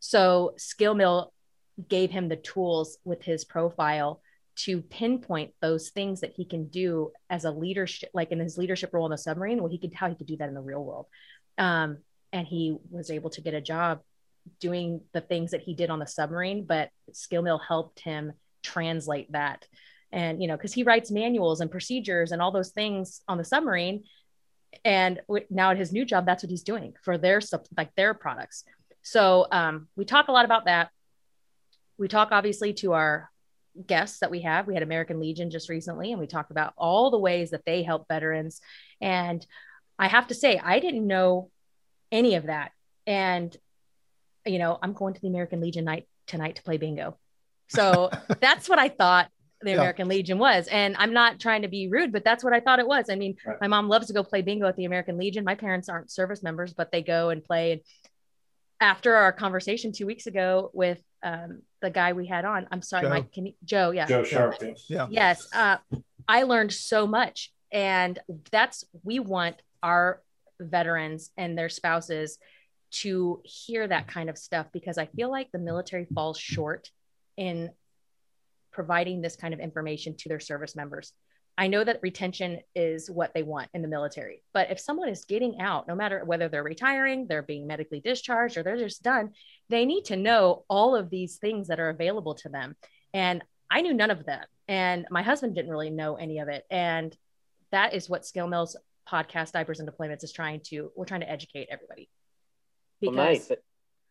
[0.01, 1.33] So Skill Mill
[1.89, 4.23] gave him the tools with his profile
[4.65, 8.93] to pinpoint those things that he can do as a leadership, like in his leadership
[8.93, 10.85] role in the submarine, well, he could how he could do that in the real
[10.85, 11.07] world.
[11.59, 11.99] Um,
[12.33, 14.01] and he was able to get a job
[14.59, 18.33] doing the things that he did on the submarine, but Skill Mill helped him
[18.63, 19.67] translate that.
[20.13, 23.45] And, you know, because he writes manuals and procedures and all those things on the
[23.45, 24.05] submarine.
[24.85, 27.41] And w- now at his new job, that's what he's doing for their
[27.77, 28.65] like their products.
[29.03, 30.91] So um, we talk a lot about that.
[31.99, 33.31] We talk obviously to our
[33.87, 34.67] guests that we have.
[34.67, 37.83] We had American Legion just recently, and we talked about all the ways that they
[37.83, 38.61] help veterans.
[39.01, 39.47] And
[39.99, 41.51] I have to say, I didn't know
[42.11, 42.73] any of that.
[43.07, 43.57] And
[44.47, 47.17] you know, I'm going to the American Legion night tonight to play bingo.
[47.73, 49.29] So that's what I thought
[49.61, 49.77] the Yeah.
[49.77, 50.67] American Legion was.
[50.67, 53.09] And I'm not trying to be rude, but that's what I thought it was.
[53.09, 53.61] I mean, Right.
[53.61, 55.45] my mom loves to go play bingo at the American Legion.
[55.45, 57.71] My parents aren't service members, but they go and play.
[57.73, 57.81] And
[58.81, 63.03] after our conversation two weeks ago with um, the guy we had on, I'm sorry,
[63.05, 63.11] Joe.
[63.11, 63.93] Mike, can you, Joe?
[63.93, 64.07] Yeah.
[64.07, 64.57] Joe Sharp.
[64.61, 64.73] yeah.
[64.89, 65.07] Yeah.
[65.09, 65.47] Yes.
[65.55, 65.77] Uh,
[66.27, 67.53] I learned so much.
[67.71, 68.19] And
[68.51, 70.23] that's, we want our
[70.59, 72.39] veterans and their spouses
[72.91, 76.91] to hear that kind of stuff because I feel like the military falls short
[77.37, 77.71] in
[78.73, 81.13] providing this kind of information to their service members.
[81.59, 85.25] I know that retention is what they want in the military, but if someone is
[85.25, 89.33] getting out, no matter whether they're retiring, they're being medically discharged, or they're just done,
[89.69, 92.77] they need to know all of these things that are available to them.
[93.13, 94.49] And I knew none of that.
[94.69, 96.65] And my husband didn't really know any of it.
[96.71, 97.15] And
[97.73, 98.77] that is what Skill Mills
[99.09, 102.09] podcast, Diapers and Deployments, is trying to, we're trying to educate everybody.
[103.03, 103.51] Well, nice.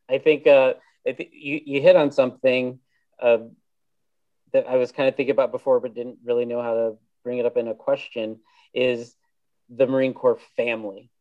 [0.09, 0.73] I think uh,
[1.07, 2.79] I think you, you hit on something
[3.21, 3.39] uh,
[4.53, 7.37] that I was kind of thinking about before, but didn't really know how to bring
[7.37, 8.39] it up in a question.
[8.73, 9.15] Is
[9.69, 11.11] the Marine Corps family?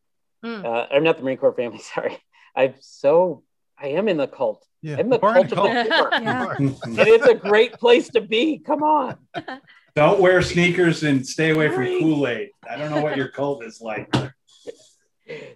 [0.43, 0.65] Mm.
[0.65, 1.79] Uh, or not the Marine Corps family.
[1.95, 2.17] Sorry,
[2.55, 3.43] I'm so
[3.77, 4.65] I am in the cult.
[4.81, 4.97] Yeah.
[4.97, 5.91] I'm the We're in cult of the.
[5.91, 6.09] Corps.
[6.13, 6.55] Yeah.
[6.57, 8.59] and it's a great place to be.
[8.59, 9.17] Come on.
[9.95, 12.51] Don't wear sneakers and stay away from Kool Aid.
[12.69, 14.13] I don't know what your cult is like.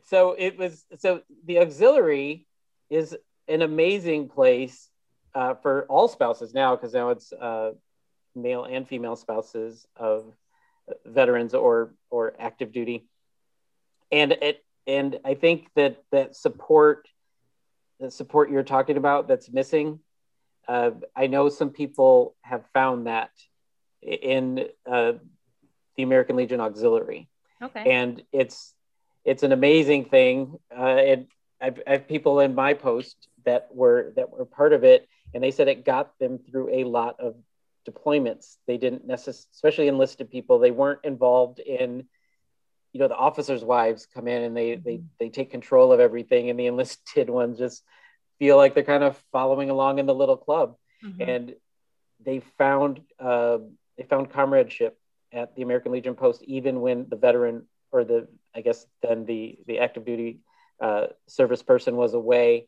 [0.03, 2.45] So it was so the auxiliary
[2.89, 3.15] is
[3.47, 4.89] an amazing place
[5.35, 7.71] uh, for all spouses now because now it's uh,
[8.35, 10.25] male and female spouses of
[11.05, 13.07] veterans or or active duty
[14.11, 17.07] and it and i think that that support
[17.99, 19.99] the support you're talking about that's missing
[20.67, 23.31] uh, i know some people have found that
[24.01, 25.13] in uh,
[25.95, 27.29] the american legion auxiliary
[27.61, 27.89] Okay.
[27.89, 28.73] and it's
[29.25, 30.57] it's an amazing thing.
[30.75, 31.27] Uh, and
[31.61, 35.43] I've, I have people in my post that were that were part of it, and
[35.43, 37.35] they said it got them through a lot of
[37.87, 38.57] deployments.
[38.67, 42.05] They didn't necessarily, especially enlisted people, they weren't involved in.
[42.91, 46.49] You know, the officers' wives come in and they they they take control of everything,
[46.49, 47.83] and the enlisted ones just
[48.39, 51.27] feel like they're kind of following along in the little club Mhm.
[51.27, 51.55] and
[52.25, 53.57] they found uh,
[53.97, 54.97] they found comradeship
[55.31, 59.57] at the American Legion post, even when the veteran or the I guess then the
[59.67, 60.39] the active duty
[60.81, 62.67] uh, service person was away.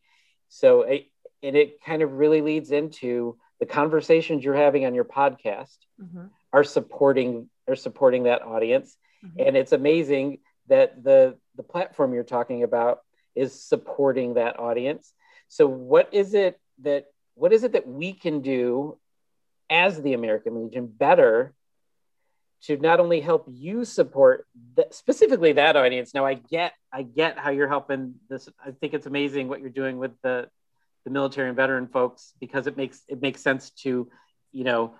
[0.49, 1.07] So it,
[1.43, 6.29] and it kind of really leads into the conversations you're having on your podcast Mhm.
[6.53, 9.47] are supporting are supporting that audience, Mhm.
[9.47, 12.99] and it's amazing that the the platform you're talking about
[13.35, 15.13] is supporting that audience.
[15.47, 18.97] So what is it that what is it that we can do
[19.69, 21.53] as the American Legion better
[22.65, 26.13] to not only help you support th- specifically that audience.
[26.13, 28.49] Now I get I get how you're helping this.
[28.63, 30.49] I think it's amazing what you're doing with the
[31.03, 34.09] the military and veteran folks because it makes it makes sense to
[34.51, 34.95] you know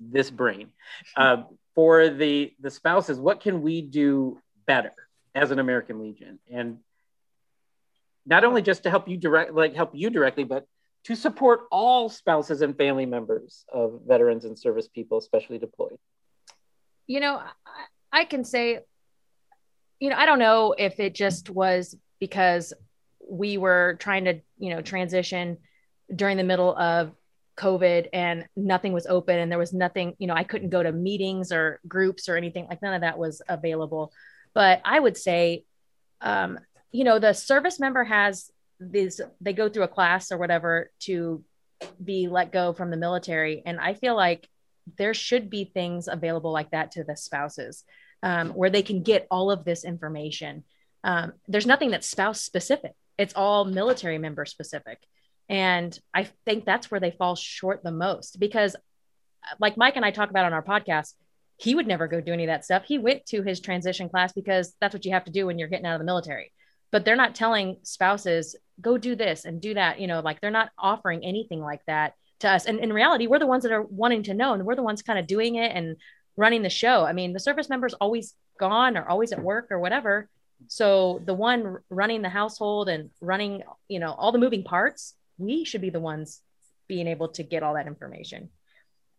[0.00, 0.68] this brain
[1.16, 1.44] uh,
[1.74, 3.18] for the the spouses.
[3.18, 4.92] What can we do better
[5.34, 6.78] as an American Legion and
[8.26, 10.66] not only just to help you direct like help you directly, but
[11.04, 15.98] to support all spouses and family members of veterans and service people, especially deployed.
[17.08, 17.38] You know,
[18.12, 18.80] I, I can say,
[19.98, 22.72] you know, I don't know if it just was because
[23.28, 25.58] we were trying to, you know, transition
[26.14, 27.12] during the middle of
[27.56, 30.92] COVID and nothing was open and there was nothing, you know, I couldn't go to
[30.92, 34.12] meetings or groups or anything like none of that was available.
[34.54, 35.64] But I would say,
[36.20, 36.58] um,
[36.92, 41.42] you know, the service member has these, they go through a class or whatever to
[42.02, 43.62] be let go from the military.
[43.66, 44.48] And I feel like
[44.96, 47.84] there should be things available like that to the spouses
[48.22, 50.64] um, where they can get all of this information.
[51.04, 54.98] Um, there's nothing that's spouse specific, it's all military member specific.
[55.48, 58.76] And I think that's where they fall short the most because,
[59.58, 61.14] like Mike and I talk about on our podcast,
[61.56, 62.84] he would never go do any of that stuff.
[62.84, 65.68] He went to his transition class because that's what you have to do when you're
[65.68, 66.52] getting out of the military.
[66.92, 70.00] But they're not telling spouses, go do this and do that.
[70.00, 72.66] You know, like they're not offering anything like that to us.
[72.66, 75.02] And in reality, we're the ones that are wanting to know, and we're the ones
[75.02, 75.96] kind of doing it and
[76.36, 77.04] running the show.
[77.04, 80.28] I mean, the service member's always gone or always at work or whatever.
[80.66, 85.64] So the one running the household and running, you know, all the moving parts, we
[85.64, 86.40] should be the ones
[86.88, 88.50] being able to get all that information.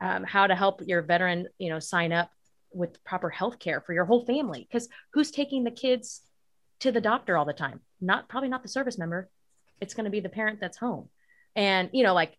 [0.02, 2.32] Um, how to help your veteran, you know, sign up
[2.72, 4.68] with proper health care for your whole family.
[4.70, 6.22] Because who's taking the kids
[6.80, 7.82] to the doctor all the time?
[8.00, 9.30] Not probably not the service member.
[9.82, 11.10] It's going to be the parent that's home.
[11.56, 12.38] And, you know, like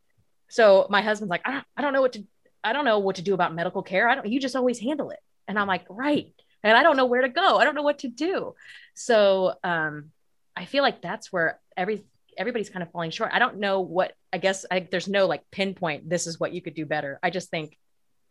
[0.50, 2.24] so my husband's like, I don't, I don't know what to,
[2.62, 4.08] I don't know what to do about medical care.
[4.08, 5.20] I don't, you just always handle it.
[5.48, 6.32] And I'm like, right.
[6.62, 7.56] And I don't know where to go.
[7.56, 8.54] I don't know what to do.
[8.94, 10.10] So um,
[10.54, 12.04] I feel like that's where every,
[12.36, 13.30] everybody's kind of falling short.
[13.32, 16.60] I don't know what, I guess I, there's no like pinpoint, this is what you
[16.60, 17.18] could do better.
[17.22, 17.78] I just think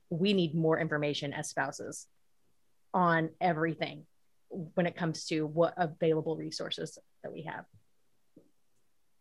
[0.09, 2.05] we need more information as spouses
[2.93, 4.05] on everything
[4.49, 7.65] when it comes to what available resources that we have.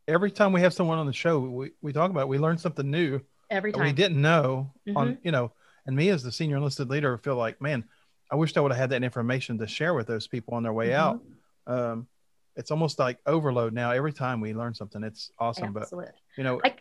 [0.09, 2.57] Every time we have someone on the show, we, we talk about it, we learn
[2.59, 5.19] something new Every time we didn't know on Mhm.
[5.23, 5.53] you know
[5.87, 7.85] and me as the senior enlisted leader feel like man
[8.31, 10.73] i wish i would have had that information to share with those people on their
[10.73, 11.21] way out
[11.69, 11.73] Mm-hmm.
[11.73, 12.09] um,
[12.57, 15.91] it's almost like overload now every time we learn something it's awesome but
[16.37, 16.75] you know I,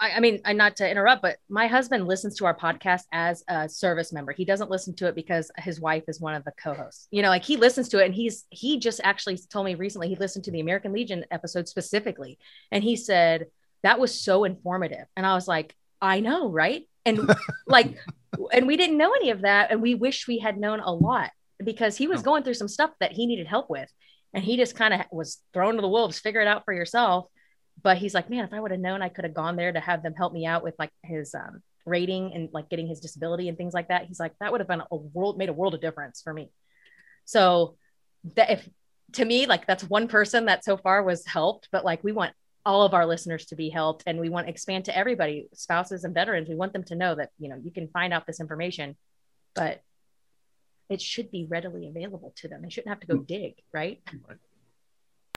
[0.00, 3.44] I I mean, and not to interrupt, but my husband listens to our podcast as
[3.48, 4.32] a service member.
[4.32, 7.08] He doesn't listen to it because his wife is one of the co-hosts.
[7.10, 10.08] You know, like he listens to it, and he's he just actually told me recently
[10.08, 12.38] he listened to the American Legion episode specifically,
[12.70, 13.46] and he said
[13.82, 16.88] that was so informative, and I was like, I know, right?
[17.04, 17.30] And
[17.66, 17.96] like,
[18.52, 21.30] and we didn't know any of that, and we wish we had known a lot
[21.64, 22.24] because he was oh.
[22.24, 23.90] going through some stuff that he needed help with,
[24.34, 26.18] and he just kind of was thrown to the wolves.
[26.18, 27.26] Figure it out for yourself
[27.82, 29.80] but he's like, man, if I would have known I could have gone there to
[29.80, 33.48] have them help me out with like his um, rating and like getting his disability
[33.48, 34.06] and things like that.
[34.06, 36.50] He's like, that would have been a world made a world of difference for me.
[37.24, 37.76] So
[38.34, 38.68] that if
[39.12, 42.34] to me, like that's one person that so far was helped, but like we want
[42.64, 46.02] all of our listeners to be helped and we want to expand to everybody, spouses
[46.02, 46.48] and veterans.
[46.48, 48.96] We want them to know that, you know, you can find out this information,
[49.54, 49.82] but
[50.88, 52.62] it should be readily available to them.
[52.62, 54.00] They shouldn't have to go dig, right?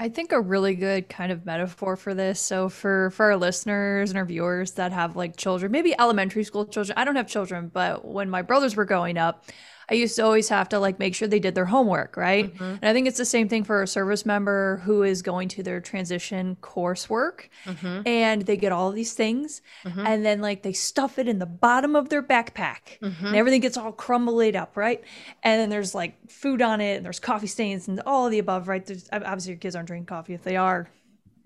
[0.01, 2.39] I think a really good kind of metaphor for this.
[2.39, 6.65] So for for our listeners and our viewers that have like children, maybe elementary school
[6.65, 6.97] children.
[6.97, 9.43] I don't have children, but when my brothers were growing up,
[9.91, 12.53] I used to always have to like make sure they did their homework, right?
[12.53, 12.63] Mm-hmm.
[12.63, 15.63] And I think it's the same thing for a service member who is going to
[15.63, 18.01] their transition coursework Mm-hmm.
[18.07, 20.05] and they get all of these things Mhm.
[20.07, 23.25] and then like they stuff it in the bottom of their backpack Mm-hmm.
[23.25, 25.03] and everything gets all crumbled up, right?
[25.43, 28.39] And then there's like food on it, and there's coffee stains, and all of the
[28.39, 28.85] above, right?
[28.85, 30.33] There's, obviously, your kids aren't drinking coffee.
[30.33, 30.89] If they are,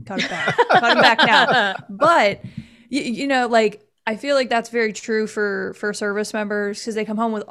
[0.06, 1.75] cut it back, cut it back now.
[1.89, 2.41] But
[2.89, 6.95] you, you know, like I feel like that's very true for for service members because
[6.95, 7.43] they come home with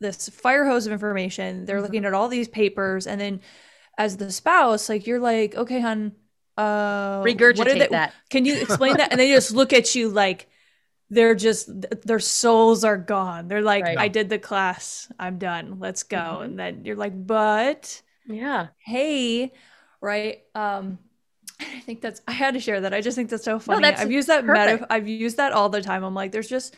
[0.00, 1.64] this fire hose of information.
[1.64, 3.40] They're looking at all these papers, and then
[3.98, 6.12] as the spouse, like you're like, okay, hon,
[6.56, 8.12] uh, Regurgitate they- that.
[8.30, 9.10] Can you explain that?
[9.12, 10.48] And they just look at you like
[11.10, 11.68] they're just
[12.06, 13.46] their souls are gone.
[13.46, 13.98] They're like, Right.
[13.98, 15.78] I did the class, I'm done.
[15.78, 16.16] Let's go.
[16.16, 16.44] Mhm.
[16.44, 18.68] And then you're like, but Yeah.
[18.78, 19.52] hey,
[20.00, 20.42] right?
[20.54, 20.98] Um,
[21.60, 22.94] and I think that's I had to share that.
[22.94, 23.82] I just think that's so funny.
[23.82, 24.80] that's I've used that perfect.
[24.82, 24.92] meta.
[24.92, 26.02] I've used that all the time.
[26.04, 26.74] I'm like, there's just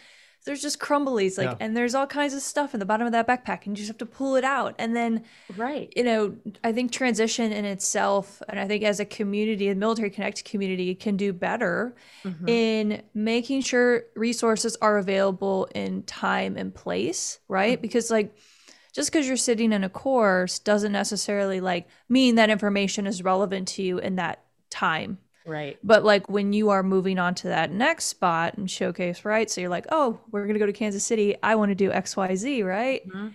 [0.47, 1.57] there's just crumblies, like, Yeah.
[1.61, 3.89] and there's all kinds of stuff in the bottom of that backpack, and you just
[3.89, 4.75] have to pull it out.
[4.79, 5.25] And then
[5.57, 5.93] Right.
[5.95, 10.09] you know, I think transition in itself, and I think as a community, a military
[10.09, 12.49] connect community can do better Mhm.
[12.49, 17.81] in making sure resources are available in time and place, right?
[17.83, 18.35] Because like
[18.93, 23.69] just because you're sitting in a course doesn't necessarily like mean that information is relevant
[23.69, 25.19] to you in that time.
[25.47, 25.79] Right.
[25.83, 29.51] But like when you are moving on to that next spot and showcase, right?
[29.51, 31.37] So you're like, oh, we're gonna go to Kansas City.
[31.43, 33.07] I want to do X, Y, Z, right?
[33.09, 33.33] Mhm.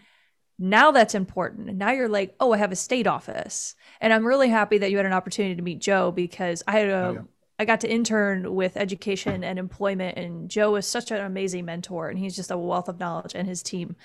[0.60, 1.70] Now that's important.
[1.70, 3.76] And now you're like, oh, I have a state office.
[4.00, 6.90] And I'm really happy that you had an opportunity to meet Joe because I had
[6.90, 7.22] a Oh, yeah.
[7.60, 12.10] I got to intern with education and employment, and Joe is such an amazing mentor,
[12.10, 13.96] and he's just a wealth of knowledge and his team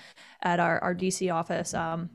[0.43, 1.73] at our, our DC office.
[1.73, 2.11] Um,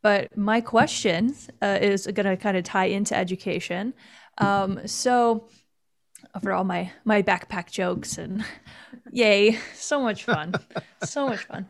[0.00, 3.92] but my question uh, is going to kind of tie into education.
[4.38, 5.48] Um, so,
[6.40, 8.44] for all my my backpack jokes and
[9.12, 10.54] yay, so much fun,
[11.04, 11.66] so much fun.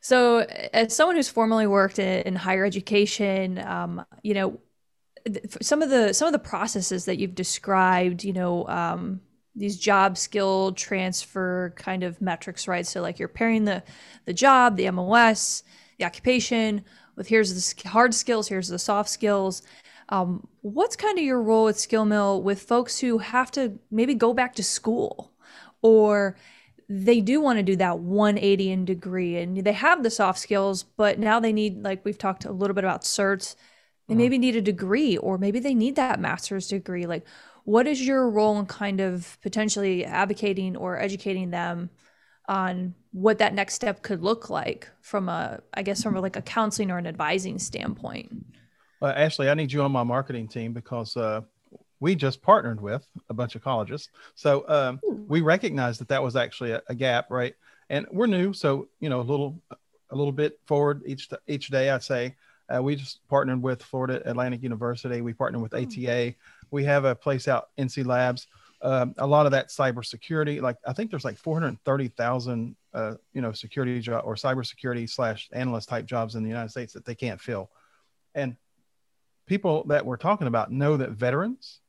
[0.00, 0.38] So,
[0.72, 4.60] as someone who's formerly worked in, in higher education, um, you know,
[5.60, 9.20] some of the some of the processes that you've described, you know, um,
[9.54, 12.86] these job skill transfer kind of metrics, right?
[12.86, 13.82] So, like you're pairing the
[14.24, 15.62] the job, the MOS,
[15.98, 16.84] the occupation
[17.16, 19.62] with here's the hard skills, here's the soft skills.
[20.10, 24.14] Um, what's kind of your role at Skill Mill with folks who have to maybe
[24.14, 25.32] go back to school
[25.82, 26.36] or
[26.88, 30.82] they do want to do that 180 in degree and they have the soft skills,
[30.82, 33.54] but now they need, like we've talked a little bit about certs,
[34.08, 37.06] they maybe need a degree or maybe they need that master's degree.
[37.06, 37.24] Like,
[37.62, 41.90] what is your role in kind of potentially advocating or educating them
[42.48, 46.42] on what that next step could look like from a, I guess, from like a
[46.42, 48.44] counseling or an advising standpoint?
[49.00, 51.40] Well, Ashley, I need you on my marketing team because uh,
[52.00, 54.08] we just partnered with a bunch of colleges.
[54.34, 57.54] So um, we recognized that that was actually a, a gap, right?
[57.88, 59.60] And we're new, so you know, a little,
[60.10, 61.90] a little bit forward each each day.
[61.90, 62.36] I'd say
[62.74, 65.20] uh, we just partnered with Florida Atlantic University.
[65.20, 66.34] We partnered with ATA.
[66.70, 68.46] We have a place out NC Labs.
[68.82, 73.52] Um, a lot of that cybersecurity, like I think there's like 430,000, uh, you know,
[73.52, 77.40] security job or cybersecurity slash analyst type jobs in the United States that they can't
[77.40, 77.70] fill.
[78.34, 78.56] And
[79.50, 81.80] people that we're talking about know that veterans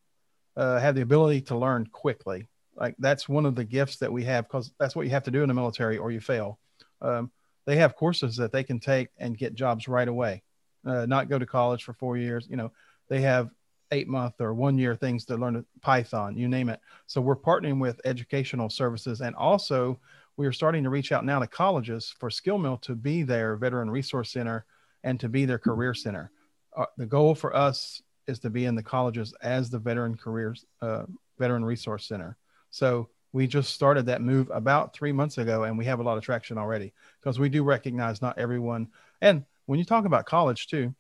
[0.58, 2.48] uh, have the ability to learn quickly.
[2.76, 5.32] Like that's one of the gifts that we have because that's what you have to
[5.32, 6.58] do in the military or you fail.
[7.04, 7.30] um,
[7.68, 10.42] they have courses that they can take and get jobs right away,
[10.88, 12.48] uh, not go to college for four years.
[12.50, 12.72] You know,
[13.10, 13.52] they have
[13.92, 16.80] eight month or one year things to learn Python, you name it.
[17.06, 20.00] So we're partnering with educational services and also
[20.36, 23.56] we are starting to reach out now to colleges for Skill Mill to be their
[23.56, 24.66] veteran resource center
[25.04, 26.32] and to be their career center.
[26.76, 30.66] Uh, the goal for us is to be in the colleges as the veteran careers
[30.82, 31.04] uh,
[31.38, 32.38] veteran resource center.
[32.70, 36.18] So we just started that move about three months ago, and we have a lot
[36.18, 38.88] of traction already because we do recognize not everyone.
[39.22, 40.94] And when you talk about college too,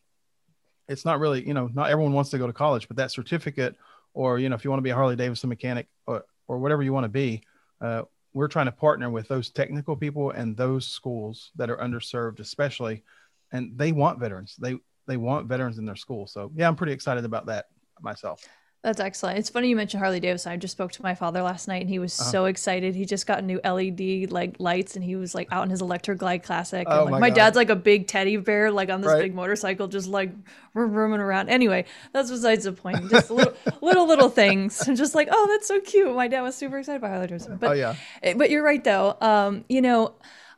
[0.87, 3.75] it's not really you know not everyone wants to go to college, but that certificate
[4.13, 6.83] or you know if you want to be a Harley Davidson mechanic or or whatever
[6.83, 7.43] you want to be.
[7.79, 8.03] Uh,
[8.33, 13.03] we're trying to partner with those technical people and those schools that are underserved, especially,
[13.51, 14.55] and they want veterans.
[14.57, 14.77] They
[15.07, 16.27] they want veterans in their school.
[16.27, 17.65] So yeah, I'm pretty excited about that
[18.01, 18.43] myself.
[18.83, 19.37] That's excellent.
[19.37, 20.53] It's funny you mentioned Harley Davidson.
[20.53, 22.31] I just spoke to my father last night, and he was uh-huh.
[22.31, 22.95] so excited.
[22.95, 26.15] He just got new LED like lights, and he was like out in his Electra
[26.15, 26.87] Glide Classic.
[26.87, 29.21] And, oh like, my, my dad's like a big teddy bear, like on this Right.
[29.21, 30.31] big motorcycle, just like
[30.73, 31.49] rooming around.
[31.49, 33.07] Anyway, that's besides the point.
[33.11, 34.87] Just little, little, little things.
[34.87, 36.15] And just like, oh, that's so cute.
[36.15, 37.57] My dad was super excited by Harley Davidson.
[37.57, 37.95] But oh yeah,
[38.35, 39.15] But you're right, though.
[39.21, 40.15] Um, you know,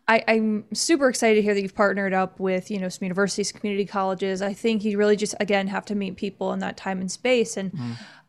[0.07, 3.51] I, I'm super excited to hear that you've partnered up with, you know, some universities,
[3.51, 4.41] community colleges.
[4.41, 7.55] I think you really just, again, have to meet people in that time and space.
[7.55, 7.71] And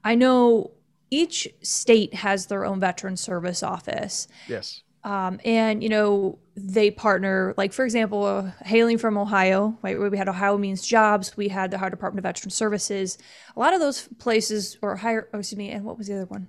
[0.05, 0.71] I know
[1.11, 4.29] each state has their own veteran service office.
[4.49, 9.99] yes, Um, and you know they partner like for example uh, hailing from ohio right
[9.99, 13.19] where we had ohio means jobs we had the ohio department of veteran services
[13.57, 16.27] a lot of those places or higher oh, excuse me and what was the other
[16.27, 16.49] one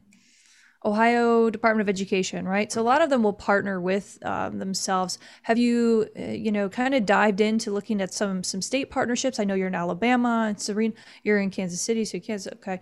[0.86, 5.18] ohio department of education right so a lot of them will partner with um, themselves
[5.44, 9.40] have you uh, you know kind of dived into looking at some some state partnerships
[9.40, 12.80] i know you're in alabama and Serena you're in kansas city so kansas okay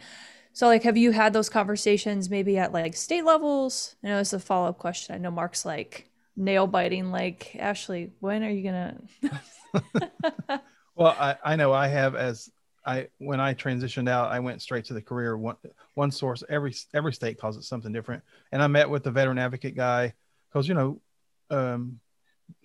[0.53, 3.95] so like have you had those conversations maybe at like state levels?
[4.03, 5.15] I know it's a follow-up question.
[5.15, 9.01] I know Mark's like nail biting like Ashley, when are you gonna
[10.95, 12.51] Well, I, I know I have as
[12.85, 15.55] I when I transitioned out, I went straight to the career one
[15.93, 16.43] one source.
[16.49, 18.23] Every every state calls it something different.
[18.51, 20.13] And I met with the veteran advocate guy
[20.49, 21.01] because you know,
[21.49, 21.99] um,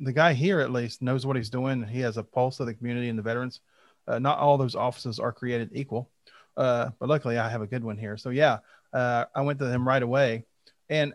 [0.00, 1.86] the guy here at least knows what he's doing.
[1.86, 3.60] He has a pulse of the community and the veterans.
[4.06, 6.10] Uh, not all those offices are created equal,
[6.56, 8.16] uh, but luckily I have a good one here.
[8.16, 8.58] So yeah,
[8.92, 10.44] uh, I went to him right away,
[10.88, 11.14] and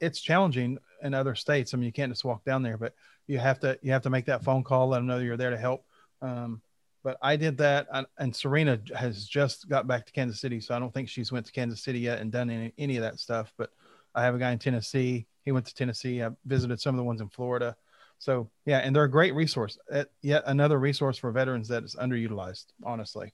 [0.00, 1.74] it's challenging in other states.
[1.74, 2.94] I mean, you can't just walk down there, but
[3.26, 5.50] you have to you have to make that phone call, let them know you're there
[5.50, 5.84] to help.
[6.22, 6.62] Um,
[7.02, 10.74] but I did that, and, and Serena has just got back to Kansas City, so
[10.74, 13.18] I don't think she's went to Kansas City yet and done any, any of that
[13.18, 13.52] stuff.
[13.56, 13.70] But
[14.14, 15.26] I have a guy in Tennessee.
[15.44, 16.22] He went to Tennessee.
[16.22, 17.76] I visited some of the ones in Florida.
[18.18, 19.78] So yeah, and they're a great resource.
[19.92, 22.66] Uh, Yet another resource for veterans that is underutilized.
[22.84, 23.32] Honestly,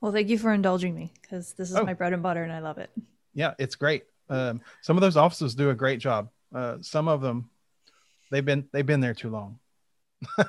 [0.00, 1.84] Well, thank you for indulging me because this is Oh.
[1.84, 2.90] my bread and butter and I love it.
[3.32, 4.04] yeah, it's great.
[4.28, 6.28] Um, some of those offices do a great job.
[6.54, 7.48] Uh, some of them,
[8.30, 9.58] they've been they've been there too long.
[10.38, 10.44] I,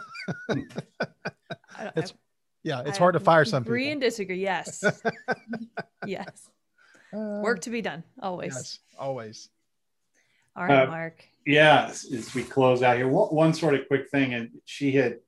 [1.95, 2.13] It's
[2.63, 3.91] yeah, it's I hard to fire some agree people.
[3.93, 4.41] and disagree.
[4.41, 4.83] Yes.
[6.05, 6.49] yes.
[7.13, 8.03] Uh, Work to be done.
[8.21, 8.53] Always.
[8.55, 9.49] Yes, always.
[10.55, 11.23] All right, Uh, Mark.
[11.45, 14.91] yeah, as, as we close out here, one, one sort of quick thing, and she
[14.91, 15.19] had,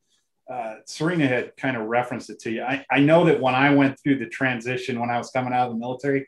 [0.51, 2.63] uh, Serena had kind of referenced it to you.
[2.63, 5.67] I, I know that when I went through the transition when I was coming out
[5.67, 6.27] of the military,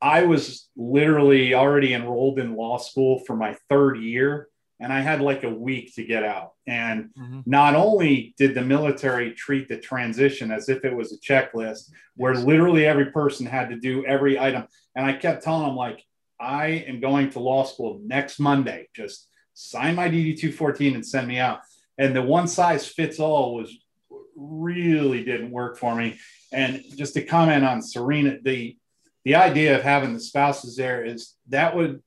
[0.00, 4.48] I was literally already enrolled in law school for my third year,
[4.80, 6.52] and I had like a week to get out.
[6.66, 7.42] And Mhm.
[7.46, 12.34] not only did the military treat the transition as if it was a checklist where
[12.34, 14.64] literally every person had to do every item,
[14.94, 16.04] and I kept telling them like,
[16.38, 18.88] I am going to law school next Monday.
[18.94, 21.60] Just sign my DD 214 and send me out.
[21.96, 23.74] And the one size fits all was
[24.36, 26.18] really didn't work for me.
[26.52, 28.76] And just to comment on Serena, the
[29.24, 32.00] the idea of having the spouses there is that would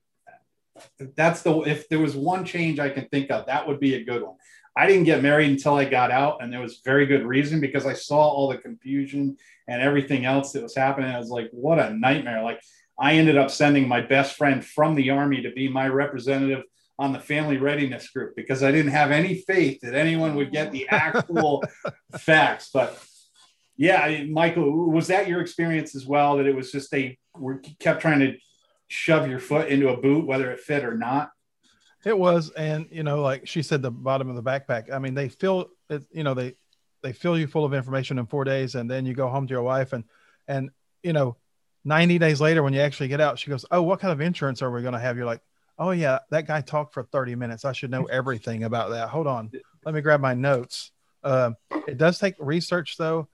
[1.15, 4.03] that's the if there was one change I can think of, that would be a
[4.03, 4.35] good one.
[4.75, 7.85] I didn't get married until I got out, and there was very good reason because
[7.85, 11.09] I saw all the confusion and everything else that was happening.
[11.09, 12.43] I was like, what a nightmare!
[12.43, 12.61] Like
[12.99, 16.63] I ended up sending my best friend from the army to be my representative
[16.97, 20.71] on the family readiness group because I didn't have any faith that anyone would get
[20.71, 21.63] the actual
[22.19, 22.69] facts.
[22.73, 23.01] But
[23.77, 26.37] yeah, Michael, was that your experience as well?
[26.37, 28.33] That it was just they were kept trying to
[28.89, 31.31] shove your foot into a boot, whether it fit or not.
[32.03, 34.91] It was, and you know, like she said, the bottom of the backpack.
[34.91, 36.03] I mean, they fill it.
[36.11, 36.55] You know, they
[37.03, 39.53] they fill you full of information in four days, and then you go home to
[39.53, 40.03] your wife, and
[40.47, 40.69] and
[41.03, 41.37] you know,
[41.83, 44.61] ninety days later, when you actually get out, she goes, "Oh, what kind of insurance
[44.61, 45.41] are we going to have?" You're like,
[45.77, 47.65] "Oh yeah, that guy talked for thirty minutes.
[47.65, 49.51] I should know everything about that." Hold on,
[49.85, 50.91] let me grab my notes.
[51.21, 53.27] Um, it does take research though,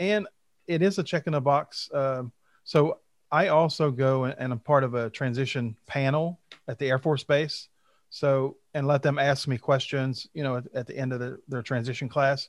[0.00, 0.26] and
[0.66, 1.88] it is a check in the box.
[1.94, 2.32] Um,
[2.64, 2.98] so
[3.32, 7.68] I also go and, I'm part of a transition panel at the Air Force Base.
[8.10, 11.38] So, and let them ask me questions, you know, at, at the end of the,
[11.48, 12.48] their transition class.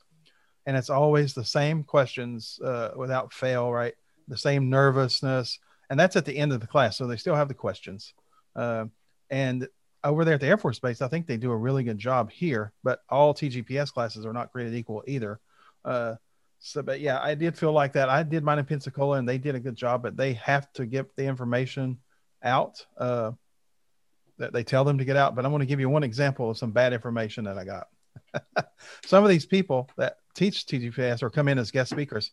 [0.66, 3.94] And it's always the same questions uh, without fail, right?
[4.28, 5.58] The same nervousness.
[5.88, 6.96] And that's at the end of the class.
[6.96, 8.14] So they still have the questions.
[8.56, 8.86] Uh,
[9.30, 9.68] and
[10.04, 12.30] over there at the Air Force Base, I think they do a really good job
[12.30, 15.38] here, but all TGPS classes are not created equal either.
[15.84, 16.16] Uh,
[16.62, 18.08] so, but yeah, I did feel like that.
[18.08, 20.86] I did mine in Pensacola and they did a good job, but they have to
[20.86, 21.98] get the information
[22.42, 22.86] out.
[22.96, 23.32] Uh,
[24.38, 25.34] that they tell them to get out.
[25.34, 27.88] But I'm going to give you one example of some bad information that I got.
[29.04, 32.32] some of these people that teach TGPS or come in as guest speakers,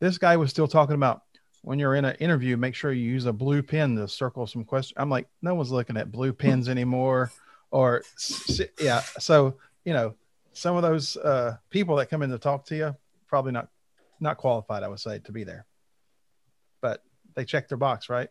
[0.00, 1.22] this guy was still talking about
[1.62, 4.64] when you're in an interview, make sure you use a blue pen to circle some
[4.64, 4.94] questions.
[4.96, 7.30] I'm like, no one's looking at blue pens anymore.
[7.70, 8.02] Or,
[8.80, 9.00] yeah.
[9.18, 10.14] So, you know,
[10.52, 12.96] some of those uh, people that come in to talk to you,
[13.28, 13.68] probably not,
[14.20, 15.66] not qualified, I would say, to be there.
[16.80, 17.02] But
[17.34, 18.28] they checked their box, right?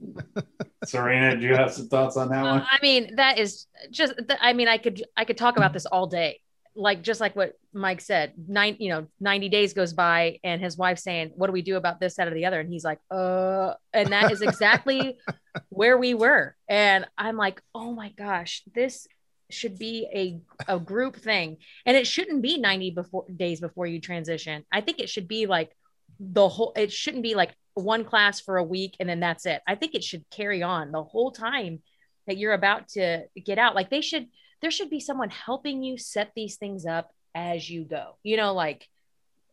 [0.84, 2.66] Serena, do you have some thoughts on that one?
[2.70, 4.14] I mean, that is just.
[4.40, 6.40] I mean, I could I could talk about this all day.
[6.76, 10.76] Like just like what Mike said, nine you know ninety days goes by, and his
[10.76, 12.98] wife saying, "What do we do about this, that, or the other?" And he's like,
[13.10, 15.18] "Uh," and that is exactly
[15.68, 16.56] where we were.
[16.68, 19.06] And I'm like, "Oh my gosh, this
[19.50, 24.00] should be a a group thing, and it shouldn't be ninety before days before you
[24.00, 24.64] transition.
[24.72, 25.76] I think it should be like
[26.18, 26.72] the whole.
[26.76, 29.60] It shouldn't be like one class for a week and then that's it.
[29.66, 31.82] I think it should carry on the whole time
[32.26, 33.74] that you're about to get out.
[33.74, 34.28] Like they should,
[34.62, 38.16] there should be someone helping you set these things up as you go.
[38.22, 38.88] You know, like,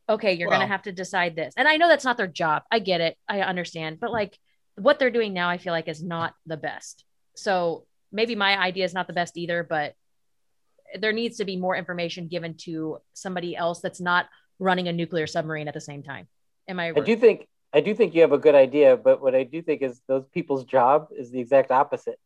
[0.07, 1.53] okay, you're well, going to have to decide this.
[1.57, 2.63] And I know that's not their job.
[2.71, 3.17] I get it.
[3.27, 3.99] I understand.
[3.99, 4.37] But like
[4.75, 7.03] what they're doing now, I feel like is not the best.
[7.35, 9.95] So maybe my idea is not the best either, but
[10.99, 14.27] there needs to be more information given to somebody else that's not
[14.59, 16.27] running a nuclear submarine at the same time.
[16.67, 16.89] Am I?
[16.89, 19.61] I do think I do think you have a good idea, but what I do
[19.61, 22.19] think is those people's job is the exact opposite.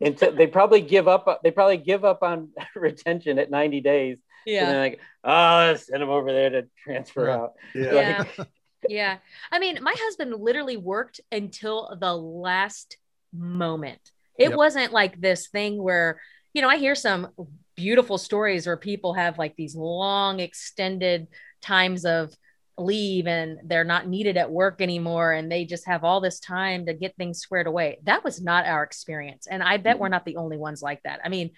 [0.00, 1.40] And they probably give up.
[1.42, 4.18] They probably give up on retention at 90 days.
[4.46, 4.68] Yeah.
[4.68, 7.34] And like, oh, let's send them over there to transfer yeah.
[7.34, 7.52] out.
[7.74, 7.92] Yeah.
[7.92, 8.44] Yeah.
[8.88, 9.16] yeah.
[9.52, 12.96] I mean, my husband literally worked until the last
[13.32, 14.00] moment.
[14.38, 14.58] It yep.
[14.58, 16.20] wasn't like this thing where,
[16.52, 17.28] you know, I hear some
[17.76, 21.28] beautiful stories where people have like these long extended
[21.60, 22.34] times of
[22.76, 26.86] leave and they're not needed at work anymore and they just have all this time
[26.86, 27.98] to get things squared away.
[28.04, 29.46] That was not our experience.
[29.48, 30.02] And I bet mm-hmm.
[30.02, 31.20] we're not the only ones like that.
[31.24, 31.50] I mean,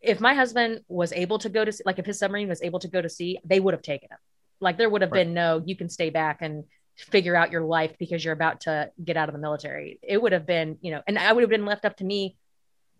[0.00, 2.88] if my husband was able to go to like if his submarine was able to
[2.88, 4.18] go to sea, they would have taken him.
[4.60, 5.24] Like there would have right.
[5.24, 6.64] been no, you can stay back and
[6.98, 9.98] figure out your life because you're about to get out of the military.
[10.02, 12.36] It would have been, you know, and I would have been left up to me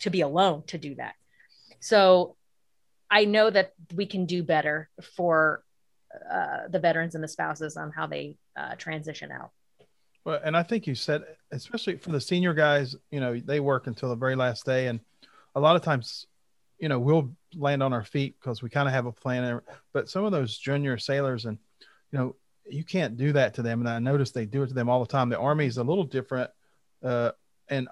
[0.00, 1.14] to be alone to do that.
[1.80, 2.36] So
[3.10, 5.64] I know that we can do better for
[6.30, 9.50] uh, the veterans and the spouses on how they uh, transition out.
[10.24, 13.86] Well, and I think you said, especially for the senior guys, you know, they work
[13.86, 15.00] until the very last day, and
[15.54, 16.26] a lot of times,
[16.78, 19.60] you know, we'll land on our feet because we kind of have a plan.
[19.92, 21.58] But some of those junior sailors, and
[22.12, 22.36] you know,
[22.70, 23.80] you can't do that to them.
[23.80, 25.28] And I notice they do it to them all the time.
[25.28, 26.50] The Army is a little different,
[27.02, 27.32] uh,
[27.68, 27.88] and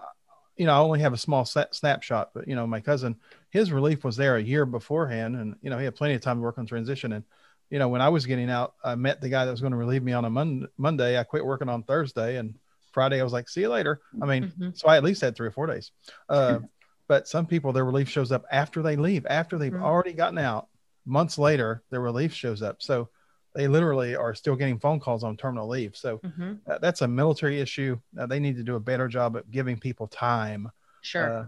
[0.57, 2.31] you know, I only have a small snapshot.
[2.35, 3.17] But you know, my cousin,
[3.51, 6.39] his relief was there a year beforehand, and you know, he had plenty of time
[6.39, 7.25] to work on transition and
[7.71, 9.77] you know, when I was getting out, I met the guy that was going to
[9.77, 11.19] relieve me on a Mon- Monday.
[11.19, 12.55] I quit working on Thursday and
[12.93, 14.01] Friday I was like, see you later.
[14.23, 14.71] I mean, mm-hmm.
[14.73, 15.91] so I at least had three or four days.
[16.31, 16.61] Uh,
[17.09, 19.85] but some people, their relief shows up after they leave, after they've mm-hmm.
[19.85, 20.69] already gotten out.
[21.05, 22.83] Months later, their relief shows up.
[22.83, 23.11] So
[23.57, 25.97] they literally are still getting phone calls on terminal leave.
[25.97, 26.55] So mm-hmm.
[26.71, 27.99] uh, that's a military issue.
[28.19, 30.71] Uh, they need to do a better job at giving people time.
[31.01, 31.33] Sure.
[31.33, 31.47] Uh,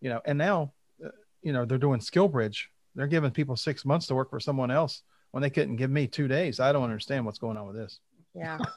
[0.00, 0.72] you know, and now,
[1.04, 1.10] uh,
[1.42, 2.64] you know, they're doing SkillBridge.
[2.96, 6.08] They're giving people six months to work for someone else when they couldn't give me
[6.08, 6.58] two days.
[6.58, 8.00] I don't understand what's going on with this.
[8.34, 8.58] Yeah.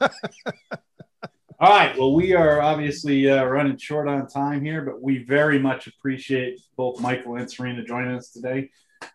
[1.60, 1.98] All right.
[1.98, 6.60] Well, we are obviously uh, running short on time here, but we very much appreciate
[6.76, 8.70] both Michael and Serena joining us today.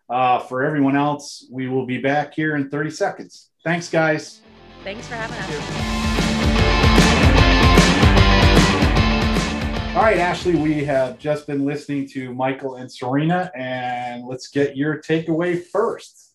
[0.08, 3.50] Uh, for everyone else, we will be back here in 30 seconds.
[3.64, 4.40] Thanks, guys.
[4.82, 5.94] Thanks for having us.
[9.96, 14.76] All right, Ashley, we have just been listening to Michael and Serena, and let's get
[14.76, 16.34] your takeaway first.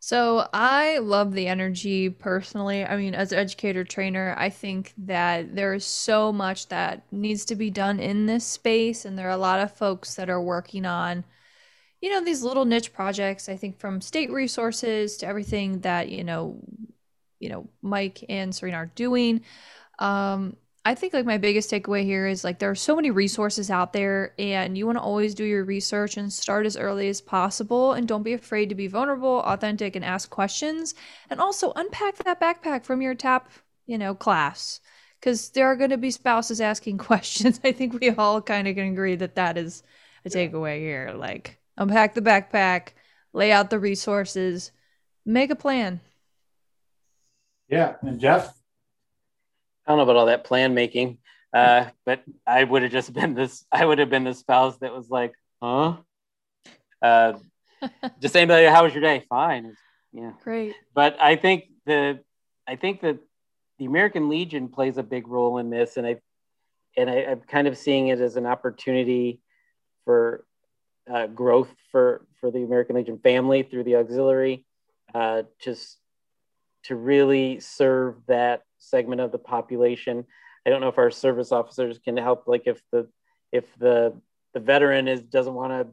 [0.00, 2.84] So I love the energy personally.
[2.84, 7.54] I mean, as an educator trainer, I think that there's so much that needs to
[7.54, 10.84] be done in this space, and there are a lot of folks that are working
[10.84, 11.24] on,
[12.00, 13.48] you know, these little niche projects.
[13.48, 16.60] I think from state resources to everything that you know,
[17.40, 19.42] you know, Mike and Serena are doing.
[19.98, 23.70] Um, I think like my biggest takeaway here is like there are so many resources
[23.70, 27.20] out there and you want to always do your research and start as early as
[27.20, 30.94] possible and don't be afraid to be vulnerable, authentic and ask questions
[31.28, 33.50] and also unpack that backpack from your TAP,
[33.86, 34.80] you know, class
[35.20, 37.60] cuz there are going to be spouses asking questions.
[37.62, 39.82] I think we all kind of can agree that that is
[40.24, 41.12] a takeaway here.
[41.14, 42.88] Like unpack the backpack,
[43.32, 44.72] lay out the resources,
[45.24, 46.00] make a plan.
[47.68, 48.54] Yeah, and Jeff.
[49.86, 51.18] I don't know about all that plan making,
[51.54, 53.64] uh, but I would have just been this.
[53.72, 55.96] I would have been the spouse that was like, "Huh."
[57.00, 57.34] Uh,
[58.20, 59.74] just saying, like, "How was your day?" Fine.
[60.12, 60.32] Yeah.
[60.42, 60.74] Great.
[60.94, 62.20] But I think the,
[62.66, 63.18] I think that
[63.78, 66.16] the American Legion plays a big role in this, and I,
[66.96, 69.40] and I, I, am kind of seeing it as an opportunity
[70.04, 70.44] for
[71.10, 74.64] uh, growth for for the American Legion family through the auxiliary,
[75.14, 75.98] uh, just
[76.84, 80.24] to really serve that segment of the population.
[80.66, 83.08] I don't know if our service officers can help, like if the
[83.52, 84.14] if the
[84.54, 85.92] the veteran is doesn't want to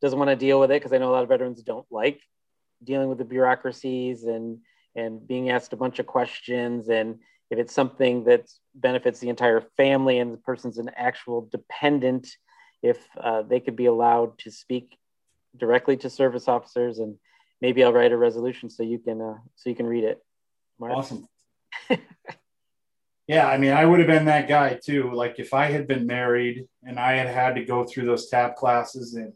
[0.00, 2.20] doesn't want to deal with it because I know a lot of veterans don't like
[2.84, 4.58] dealing with the bureaucracies and
[4.94, 7.18] and being asked a bunch of questions and
[7.50, 12.28] if it's something that benefits the entire family and the person's an actual dependent
[12.88, 14.98] if uh, they could be allowed to speak
[15.56, 17.16] directly to service officers and
[17.60, 20.22] maybe I'll write a resolution so you can uh, so you can read it.
[20.78, 20.92] Mark.
[20.92, 21.28] Awesome.
[23.26, 25.12] yeah, I mean, I would have been that guy too.
[25.12, 28.56] Like if I had been married and I had had to go through those TAP
[28.56, 29.32] classes and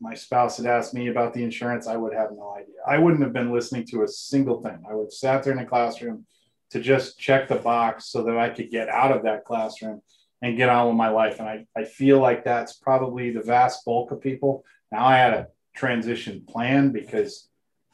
[0.00, 2.74] my spouse had asked me about the insurance, I would have no idea.
[2.86, 4.82] I wouldn't have been listening to a single thing.
[4.88, 6.26] I would have sat there in the classroom
[6.70, 10.02] to just check the box so that I could get out of that classroom
[10.44, 11.40] and get on with my life.
[11.40, 14.62] And I, I feel like that's probably the vast bulk of people.
[14.92, 17.48] Now I had a transition plan because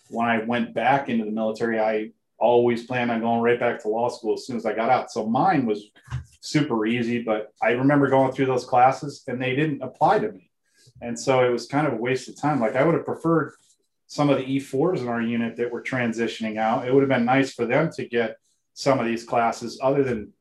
[0.08, 3.88] when I went back into the military, I always planned on going right back to
[3.88, 5.12] law school as soon as I got out.
[5.12, 5.92] So mine was
[6.40, 10.50] super easy, but I remember going through those classes and they didn't apply to me.
[11.00, 12.58] And so it was kind of a waste of time.
[12.58, 13.52] Like I would have preferred
[14.08, 16.84] some of the E4s in our unit that were transitioning out.
[16.84, 18.38] It would have been nice for them to get
[18.74, 20.32] some of these classes other than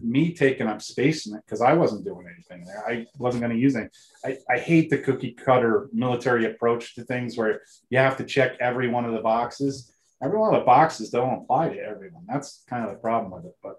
[0.00, 2.86] me taking up space in it because I wasn't doing anything there.
[2.86, 3.94] I wasn't going to use it.
[4.24, 8.56] I, I hate the cookie cutter military approach to things where you have to check
[8.60, 9.92] every one of the boxes.
[10.22, 12.24] Every one of the boxes don't apply to everyone.
[12.26, 13.56] That's kind of the problem with it.
[13.62, 13.76] But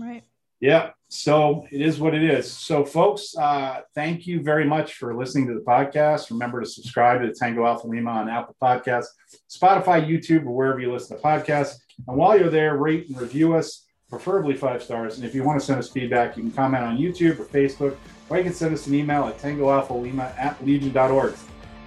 [0.00, 0.22] right.
[0.62, 0.90] Yeah.
[1.08, 2.50] So it is what it is.
[2.50, 6.30] So, folks, uh, thank you very much for listening to the podcast.
[6.30, 9.08] Remember to subscribe to the Tango Alpha Lima on Apple Podcasts,
[9.50, 11.74] Spotify, YouTube, or wherever you listen to podcasts.
[12.06, 15.16] And while you're there, rate and review us, preferably five stars.
[15.16, 17.96] And if you want to send us feedback, you can comment on YouTube or Facebook,
[18.28, 21.34] or you can send us an email at tangoalphalima at legion.org.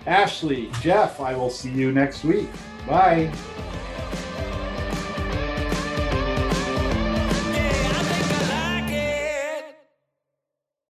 [0.07, 2.49] Ashley, Jeff, I will see you next week.
[2.87, 3.31] Bye.